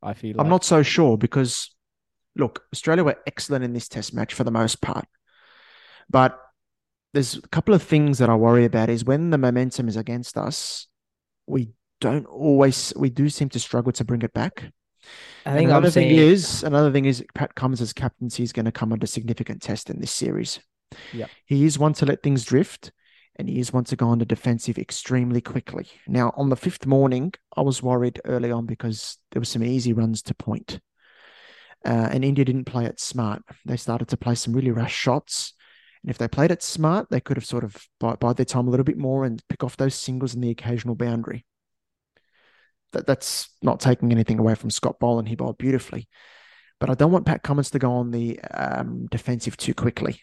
I 0.02 0.14
feel. 0.14 0.40
I'm 0.40 0.46
like. 0.46 0.50
not 0.50 0.64
so 0.64 0.82
sure 0.84 1.18
because, 1.18 1.76
look, 2.36 2.64
Australia 2.74 3.04
were 3.04 3.18
excellent 3.28 3.64
in 3.64 3.74
this 3.74 3.88
Test 3.88 4.14
match 4.14 4.34
for 4.34 4.44
the 4.44 4.52
most 4.52 4.82
part, 4.82 5.06
but 6.10 6.40
there's 7.14 7.36
a 7.36 7.48
couple 7.50 7.74
of 7.74 7.84
things 7.84 8.18
that 8.18 8.30
I 8.30 8.36
worry 8.36 8.66
about. 8.66 8.90
Is 8.90 9.06
when 9.06 9.30
the 9.30 9.38
momentum 9.38 9.88
is 9.88 9.98
against 9.98 10.38
us, 10.38 10.88
we 11.46 11.70
don't 12.02 12.26
always. 12.26 12.92
We 12.96 13.12
do 13.12 13.30
seem 13.30 13.50
to 13.50 13.60
struggle 13.60 13.92
to 13.94 14.04
bring 14.04 14.24
it 14.24 14.34
back. 14.34 14.72
I 15.46 15.54
think 15.54 15.70
another 15.70 15.88
I'm 15.88 15.94
thing 15.94 16.10
saying... 16.10 16.32
is 16.32 16.64
another 16.64 16.92
thing 16.92 17.06
is 17.06 17.24
Pat 17.36 17.54
Cummins' 17.54 17.82
as 17.82 17.94
captaincy 17.94 18.42
is 18.42 18.52
going 18.52 18.66
to 18.66 18.72
come 18.72 18.92
under 18.92 19.06
significant 19.06 19.62
test 19.62 19.92
in 19.92 20.00
this 20.00 20.12
series. 20.12 20.60
Yeah, 21.14 21.28
he 21.46 21.66
is 21.66 21.78
one 21.78 21.94
to 21.94 22.08
let 22.08 22.24
things 22.24 22.44
drift 22.44 22.92
and 23.38 23.50
he 23.50 23.60
is 23.60 23.74
once 23.74 23.92
again 23.92 24.08
on 24.08 24.20
the 24.20 24.26
defensive 24.26 24.78
extremely 24.78 25.42
quickly. 25.42 25.88
Now, 26.08 26.34
on 26.38 26.50
the 26.50 26.56
fifth 26.56 26.86
morning, 26.86 27.34
I 27.56 27.62
was 27.62 27.84
worried 27.84 28.22
early 28.26 28.52
on 28.52 28.66
because 28.66 29.18
there 29.32 29.42
were 29.42 29.46
some 29.46 29.64
easy 29.64 29.94
runs 29.94 30.22
to 30.24 30.34
point. 30.34 30.80
Uh, 31.86 32.10
and 32.12 32.26
India 32.26 32.46
didn't 32.46 32.66
play 32.66 32.86
it 32.86 33.00
smart. 33.00 33.44
They 33.66 33.78
started 33.78 34.08
to 34.10 34.18
play 34.18 34.36
some 34.36 34.54
really 34.54 34.72
rash 34.72 34.96
shots. 34.96 35.54
And 36.02 36.10
if 36.10 36.18
they 36.18 36.28
played 36.28 36.52
it 36.52 36.64
smart, 36.64 37.10
they 37.10 37.20
could 37.20 37.38
have 37.38 37.46
sort 37.46 37.64
of 37.64 37.76
bought 38.00 38.38
their 38.38 38.46
time 38.46 38.68
a 38.68 38.72
little 38.72 38.84
bit 38.84 38.98
more 38.98 39.26
and 39.26 39.44
pick 39.50 39.64
off 39.64 39.78
those 39.78 39.96
singles 39.96 40.34
in 40.34 40.42
the 40.42 40.50
occasional 40.50 40.96
boundary. 40.96 41.46
That, 42.94 43.06
that's 43.06 43.50
not 43.62 43.82
taking 43.82 44.12
anything 44.12 44.40
away 44.40 44.56
from 44.56 44.70
Scott 44.70 45.00
Boland. 45.00 45.28
He 45.28 45.36
bowled 45.36 45.58
beautifully. 45.58 46.08
But 46.80 46.90
I 46.90 46.94
don't 46.94 47.12
want 47.12 47.26
Pat 47.26 47.44
Cummins 47.44 47.72
to 47.72 47.80
go 47.80 47.92
on 47.92 48.12
the 48.12 48.40
um, 48.52 49.08
defensive 49.08 49.58
too 49.58 49.74
quickly. 49.74 50.22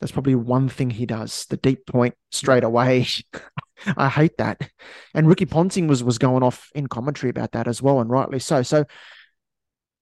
That's 0.00 0.12
probably 0.12 0.34
one 0.34 0.68
thing 0.68 0.90
he 0.90 1.06
does. 1.06 1.46
The 1.46 1.56
deep 1.58 1.86
point 1.86 2.14
straight 2.30 2.64
away. 2.64 3.06
I 3.96 4.08
hate 4.08 4.38
that. 4.38 4.70
And 5.14 5.28
Ricky 5.28 5.46
Ponting 5.46 5.88
was 5.88 6.02
was 6.02 6.18
going 6.18 6.42
off 6.42 6.70
in 6.74 6.86
commentary 6.86 7.30
about 7.30 7.52
that 7.52 7.68
as 7.68 7.82
well, 7.82 8.00
and 8.00 8.10
rightly 8.10 8.38
so. 8.38 8.62
So 8.62 8.84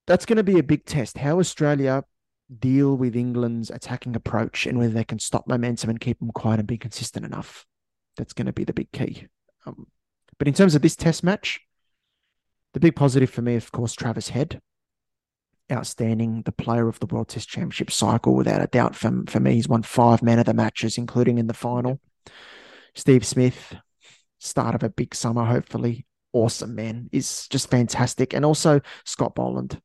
that's 0.07 0.25
going 0.25 0.37
to 0.37 0.45
be 0.45 0.59
a 0.59 0.63
big 0.63 0.85
test. 0.85 1.19
How 1.19 1.39
Australia 1.39 2.05
deal 2.59 2.97
with 2.97 3.15
England's 3.15 3.71
attacking 3.71 4.17
approach 4.17 4.67
and 4.67 4.79
whether 4.79 4.93
they 4.93 5.05
can 5.05 5.19
stop 5.19 5.47
momentum 5.47 5.91
and 5.91 6.01
keep 6.01 6.19
them 6.19 6.31
quiet 6.33 6.59
and 6.59 6.69
be 6.69 6.79
consistent 6.79 7.27
enough. 7.27 7.67
That's 8.17 8.33
going 8.33 8.47
to 8.47 8.53
be 8.53 8.65
the 8.65 8.73
big 8.73 8.91
key. 8.93 9.27
Um, 9.67 9.87
but 10.39 10.49
in 10.49 10.55
terms 10.55 10.75
of 10.75 10.83
this 10.83 10.97
test 10.97 11.23
match, 11.23 11.61
the 12.73 12.81
big 12.81 12.97
positive 12.97 13.31
for 13.31 13.43
me, 13.43 13.57
of 13.57 13.71
course, 13.73 13.93
Travis 13.93 14.31
Head 14.31 14.61
outstanding, 15.71 16.43
the 16.43 16.53
player 16.53 16.89
of 16.89 16.99
the 17.01 17.07
World 17.07 17.29
Test 17.29 17.49
Championship 17.49 17.91
cycle, 17.91 18.35
without 18.35 18.63
a 18.63 18.67
doubt. 18.67 18.97
For, 18.97 19.11
for 19.27 19.41
me, 19.41 19.55
he's 19.55 19.69
won 19.69 19.83
five 19.83 20.23
man 20.23 20.39
of 20.39 20.47
the 20.47 20.55
matches, 20.55 20.99
including 20.99 21.39
in 21.39 21.47
the 21.47 21.55
final. 21.55 22.01
Steve 22.95 23.25
Smith, 23.25 23.75
start 24.39 24.75
of 24.75 24.83
a 24.83 24.91
big 24.91 25.15
summer, 25.15 25.45
hopefully. 25.45 26.07
Awesome, 26.33 26.75
man. 26.75 27.09
Is 27.13 27.49
just 27.49 27.71
fantastic. 27.71 28.35
And 28.35 28.45
also 28.45 28.81
Scott 29.05 29.35
Boland. 29.35 29.81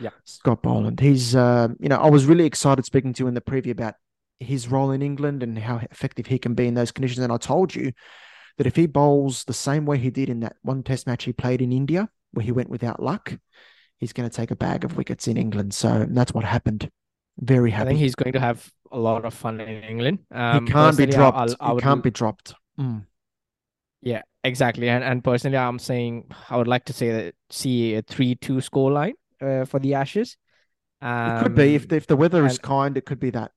Yeah. 0.00 0.10
Scott 0.24 0.62
Boland. 0.62 1.00
He's, 1.00 1.34
uh, 1.34 1.68
you 1.78 1.88
know, 1.88 1.96
I 1.96 2.08
was 2.08 2.26
really 2.26 2.46
excited 2.46 2.84
speaking 2.84 3.12
to 3.14 3.24
you 3.24 3.28
in 3.28 3.34
the 3.34 3.40
preview 3.40 3.72
about 3.72 3.94
his 4.38 4.68
role 4.68 4.90
in 4.90 5.02
England 5.02 5.42
and 5.42 5.58
how 5.58 5.76
effective 5.90 6.26
he 6.26 6.38
can 6.38 6.54
be 6.54 6.66
in 6.66 6.74
those 6.74 6.92
conditions. 6.92 7.22
And 7.22 7.32
I 7.32 7.36
told 7.36 7.74
you 7.74 7.92
that 8.56 8.66
if 8.66 8.76
he 8.76 8.86
bowls 8.86 9.44
the 9.44 9.52
same 9.52 9.84
way 9.84 9.98
he 9.98 10.10
did 10.10 10.28
in 10.28 10.40
that 10.40 10.56
one 10.62 10.82
test 10.82 11.06
match 11.06 11.24
he 11.24 11.32
played 11.32 11.60
in 11.60 11.72
India, 11.72 12.08
where 12.32 12.44
he 12.44 12.52
went 12.52 12.70
without 12.70 13.02
luck, 13.02 13.38
he's 14.00 14.12
going 14.12 14.28
to 14.28 14.34
take 14.34 14.50
a 14.50 14.56
bag 14.56 14.84
of 14.84 14.96
wickets 14.96 15.28
in 15.28 15.36
England. 15.36 15.72
So 15.74 16.06
that's 16.08 16.34
what 16.34 16.44
happened. 16.44 16.90
Very 17.38 17.70
happy. 17.70 17.82
I 17.82 17.88
think 17.90 18.00
he's 18.00 18.16
going 18.16 18.32
to 18.32 18.40
have 18.40 18.68
a 18.90 18.98
lot 18.98 19.24
of 19.24 19.32
fun 19.32 19.60
in 19.60 19.84
England. 19.84 20.18
Um, 20.32 20.66
he 20.66 20.72
can't 20.72 20.96
be 20.96 21.06
dropped. 21.06 21.38
I'll, 21.38 21.56
I'll, 21.60 21.76
he 21.76 21.82
can't 21.82 22.02
be 22.02 22.10
dropped. 22.10 22.54
Mm. 22.78 23.06
Yeah, 24.02 24.22
exactly. 24.42 24.88
And 24.88 25.04
and 25.04 25.22
personally, 25.22 25.56
I'm 25.56 25.78
saying 25.78 26.30
I 26.48 26.56
would 26.56 26.68
like 26.68 26.86
to 26.86 26.92
say 26.92 27.12
that 27.12 27.34
see 27.50 27.94
a 27.94 28.02
three-two 28.02 28.56
scoreline 28.56 29.12
uh, 29.40 29.64
for 29.64 29.78
the 29.78 29.94
Ashes. 29.94 30.36
Um, 31.02 31.36
it 31.36 31.42
could 31.42 31.54
be 31.54 31.74
if 31.74 31.88
the, 31.88 31.96
if 31.96 32.06
the 32.06 32.16
weather 32.16 32.42
and, 32.42 32.50
is 32.50 32.58
kind. 32.58 32.96
It 32.96 33.06
could 33.06 33.20
be 33.20 33.30
that. 33.30 33.52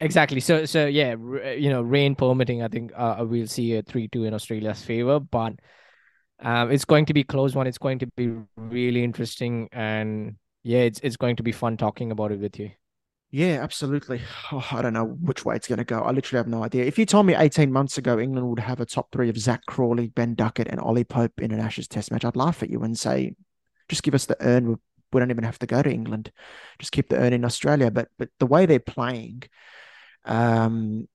Exactly. 0.00 0.40
So 0.40 0.64
so 0.64 0.86
yeah, 0.86 1.14
you 1.54 1.70
know, 1.70 1.82
rain 1.82 2.14
permitting, 2.14 2.62
I 2.62 2.68
think 2.68 2.92
uh, 2.96 3.24
we'll 3.28 3.46
see 3.46 3.76
a 3.76 3.82
three-two 3.82 4.24
in 4.24 4.34
Australia's 4.34 4.82
favor, 4.82 5.20
but 5.20 5.54
um, 6.42 6.70
it's 6.70 6.84
going 6.84 7.06
to 7.06 7.14
be 7.14 7.24
close 7.24 7.54
one. 7.54 7.66
It's 7.66 7.78
going 7.78 7.98
to 8.00 8.06
be 8.16 8.32
really 8.56 9.04
interesting, 9.04 9.68
and 9.72 10.36
yeah, 10.62 10.80
it's 10.80 11.00
it's 11.00 11.16
going 11.16 11.36
to 11.36 11.42
be 11.42 11.52
fun 11.52 11.76
talking 11.76 12.10
about 12.10 12.32
it 12.32 12.40
with 12.40 12.58
you. 12.58 12.70
Yeah, 13.30 13.62
absolutely. 13.62 14.22
Oh, 14.52 14.66
I 14.72 14.82
don't 14.82 14.92
know 14.92 15.04
which 15.04 15.44
way 15.44 15.54
it's 15.54 15.68
going 15.68 15.78
to 15.78 15.84
go. 15.84 16.00
I 16.00 16.10
literally 16.10 16.38
have 16.38 16.48
no 16.48 16.64
idea. 16.64 16.84
If 16.84 16.98
you 16.98 17.06
told 17.06 17.26
me 17.26 17.36
18 17.36 17.70
months 17.70 17.98
ago 17.98 18.18
England 18.18 18.48
would 18.48 18.58
have 18.58 18.80
a 18.80 18.86
top 18.86 19.12
three 19.12 19.28
of 19.28 19.38
Zak 19.38 19.64
Crawley, 19.66 20.08
Ben 20.08 20.34
Duckett, 20.34 20.66
and 20.66 20.80
Ollie 20.80 21.04
Pope 21.04 21.40
in 21.40 21.52
an 21.52 21.60
Ashes 21.60 21.86
Test 21.86 22.10
match, 22.10 22.24
I'd 22.24 22.34
laugh 22.34 22.64
at 22.64 22.70
you 22.70 22.82
and 22.82 22.98
say, 22.98 23.34
just 23.88 24.02
give 24.02 24.14
us 24.14 24.26
the 24.26 24.36
urn. 24.40 24.76
We 25.12 25.20
don't 25.20 25.30
even 25.30 25.44
have 25.44 25.58
to 25.60 25.66
go 25.66 25.82
to 25.82 25.90
England. 25.90 26.32
Just 26.80 26.92
keep 26.92 27.08
the 27.08 27.18
urn 27.18 27.32
in 27.32 27.44
Australia. 27.44 27.90
But 27.90 28.08
but 28.18 28.30
the 28.40 28.46
way 28.46 28.66
they're 28.66 28.80
playing, 28.80 29.44
um, 30.24 31.08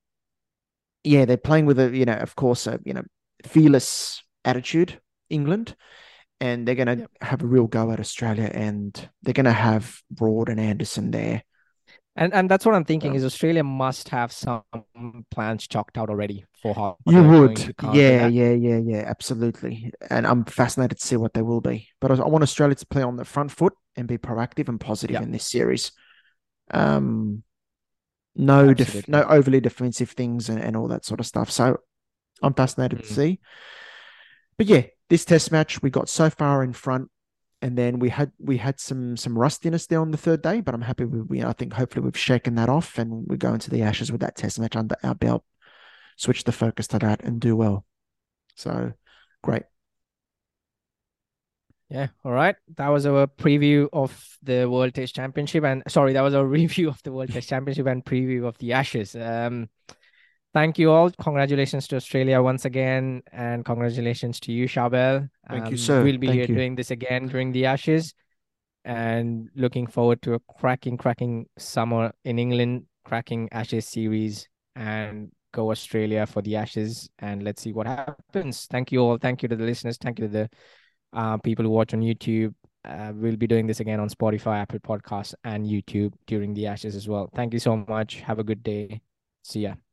yeah, 1.03 1.25
they're 1.25 1.37
playing 1.37 1.65
with 1.65 1.79
a 1.79 1.95
you 1.95 2.05
know, 2.05 2.13
of 2.13 2.35
course, 2.35 2.67
a 2.67 2.79
you 2.85 2.93
know, 2.93 3.03
fearless 3.43 4.23
attitude 4.45 4.99
England, 5.29 5.75
and 6.39 6.67
they're 6.67 6.75
going 6.75 6.87
to 6.87 6.97
yep. 6.99 7.11
have 7.21 7.43
a 7.43 7.47
real 7.47 7.67
go 7.67 7.91
at 7.91 7.99
Australia, 7.99 8.49
and 8.51 9.09
they're 9.23 9.33
going 9.33 9.45
to 9.45 9.51
have 9.51 10.01
Broad 10.09 10.49
and 10.49 10.59
Anderson 10.59 11.11
there. 11.11 11.43
And 12.17 12.33
and 12.33 12.49
that's 12.49 12.65
what 12.65 12.75
I'm 12.75 12.85
thinking 12.85 13.13
is 13.13 13.25
Australia 13.25 13.63
must 13.63 14.07
have 14.09 14.31
some 14.31 14.63
plans 15.31 15.67
chalked 15.67 15.97
out 15.97 16.09
already 16.09 16.45
for 16.61 16.73
how 16.73 16.97
you 17.05 17.21
would. 17.21 17.75
Yeah, 17.91 18.27
yeah, 18.27 18.53
yeah, 18.53 18.77
yeah, 18.77 19.03
absolutely. 19.05 19.91
And 20.09 20.25
I'm 20.25 20.45
fascinated 20.45 20.97
to 20.99 21.05
see 21.05 21.17
what 21.17 21.33
they 21.33 21.41
will 21.41 21.59
be. 21.59 21.89
But 21.99 22.11
I, 22.11 22.25
want 22.25 22.43
Australia 22.43 22.75
to 22.75 22.85
play 22.85 23.01
on 23.01 23.17
the 23.17 23.25
front 23.25 23.51
foot 23.51 23.73
and 23.97 24.07
be 24.07 24.17
proactive 24.17 24.69
and 24.69 24.79
positive 24.79 25.15
yep. 25.15 25.23
in 25.23 25.31
this 25.31 25.45
series. 25.45 25.91
Um, 26.71 27.43
no 28.33 28.73
def- 28.73 29.09
no 29.09 29.23
overly 29.23 29.59
defensive 29.59 30.11
things 30.11 30.47
and, 30.47 30.59
and 30.59 30.77
all 30.77 30.87
that 30.87 31.03
sort 31.03 31.19
of 31.19 31.25
stuff. 31.25 31.51
So 31.51 31.79
I'm 32.41 32.53
fascinated 32.53 32.99
mm. 32.99 33.07
to 33.07 33.13
see. 33.13 33.39
But 34.57 34.67
yeah, 34.67 34.83
this 35.09 35.25
test 35.25 35.51
match 35.51 35.81
we 35.81 35.89
got 35.89 36.09
so 36.09 36.29
far 36.29 36.63
in 36.63 36.73
front 36.73 37.09
and 37.61 37.77
then 37.77 37.99
we 37.99 38.09
had 38.09 38.31
we 38.39 38.57
had 38.57 38.79
some 38.79 39.17
some 39.17 39.37
rustiness 39.37 39.87
there 39.87 40.01
on 40.01 40.11
the 40.11 40.17
third 40.17 40.41
day, 40.41 40.61
but 40.61 40.75
I'm 40.75 40.81
happy 40.81 41.05
we 41.05 41.43
I 41.43 41.53
think 41.53 41.73
hopefully 41.73 42.03
we've 42.03 42.17
shaken 42.17 42.55
that 42.55 42.69
off 42.69 42.97
and 42.97 43.25
we 43.27 43.37
go 43.37 43.53
into 43.53 43.71
the 43.71 43.81
Ashes 43.81 44.11
with 44.11 44.21
that 44.21 44.35
test 44.35 44.59
match 44.59 44.75
under 44.75 44.95
our 45.03 45.15
belt, 45.15 45.43
switch 46.17 46.43
the 46.43 46.51
focus 46.51 46.87
to 46.89 46.99
that 46.99 47.23
and 47.23 47.39
do 47.39 47.55
well. 47.55 47.85
So 48.55 48.93
great. 49.41 49.63
Yeah, 51.89 52.07
all 52.23 52.31
right. 52.31 52.55
That 52.75 52.89
was 52.89 53.05
our 53.05 53.27
preview 53.27 53.87
of 53.93 54.37
the 54.41 54.69
World 54.69 54.93
Test 54.93 55.15
Championship, 55.15 55.63
and 55.63 55.83
sorry, 55.87 56.13
that 56.13 56.21
was 56.21 56.33
a 56.33 56.45
review 56.59 56.89
of 56.89 57.01
the 57.03 57.11
World 57.11 57.31
Test 57.31 57.49
Championship 57.49 57.87
and 57.87 58.03
preview 58.03 58.45
of 58.45 58.57
the 58.57 58.73
Ashes. 58.73 59.15
Um, 59.15 59.69
thank 60.55 60.79
you 60.79 60.89
all. 60.89 61.11
Congratulations 61.11 61.87
to 61.89 61.97
Australia 61.97 62.41
once 62.41 62.63
again, 62.63 63.21
and 63.33 63.63
congratulations 63.65 64.39
to 64.39 64.53
you, 64.53 64.67
Charbel. 64.67 65.29
Thank 65.49 65.65
um, 65.65 65.71
you, 65.71 65.77
sir. 65.77 66.01
We'll 66.01 66.17
be 66.17 66.27
thank 66.27 66.47
doing 66.47 66.75
this 66.75 66.89
again 66.89 67.27
during 67.27 67.51
the 67.51 67.65
Ashes, 67.65 68.15
and 68.85 69.49
looking 69.55 69.85
forward 69.85 70.21
to 70.23 70.35
a 70.35 70.39
cracking, 70.39 70.97
cracking 70.97 71.47
summer 71.57 72.13
in 72.23 72.39
England, 72.39 72.85
cracking 73.03 73.49
Ashes 73.51 73.85
series, 73.85 74.47
and 74.75 75.29
go 75.53 75.71
Australia 75.71 76.25
for 76.25 76.41
the 76.41 76.55
Ashes, 76.55 77.09
and 77.19 77.43
let's 77.43 77.61
see 77.61 77.73
what 77.73 77.85
happens. 77.85 78.65
Thank 78.71 78.91
you 78.91 79.01
all. 79.01 79.17
Thank 79.17 79.43
you 79.43 79.49
to 79.49 79.55
the 79.55 79.65
listeners. 79.65 79.97
Thank 79.97 80.19
you 80.19 80.27
to 80.27 80.33
the 80.33 80.49
uh, 81.11 81.37
people 81.37 81.65
who 81.65 81.71
watch 81.71 81.93
on 81.93 82.01
YouTube. 82.01 82.55
Uh, 82.85 83.11
we'll 83.13 83.35
be 83.35 83.47
doing 83.47 83.67
this 83.67 83.81
again 83.81 83.99
on 83.99 84.07
Spotify, 84.09 84.61
Apple 84.61 84.79
Podcasts, 84.79 85.33
and 85.43 85.65
YouTube 85.65 86.13
during 86.27 86.53
the 86.53 86.67
Ashes 86.67 86.95
as 86.95 87.09
well. 87.09 87.29
Thank 87.35 87.51
you 87.51 87.59
so 87.59 87.83
much. 87.87 88.21
Have 88.21 88.39
a 88.39 88.43
good 88.43 88.63
day. 88.63 89.01
See 89.43 89.61
ya. 89.61 89.84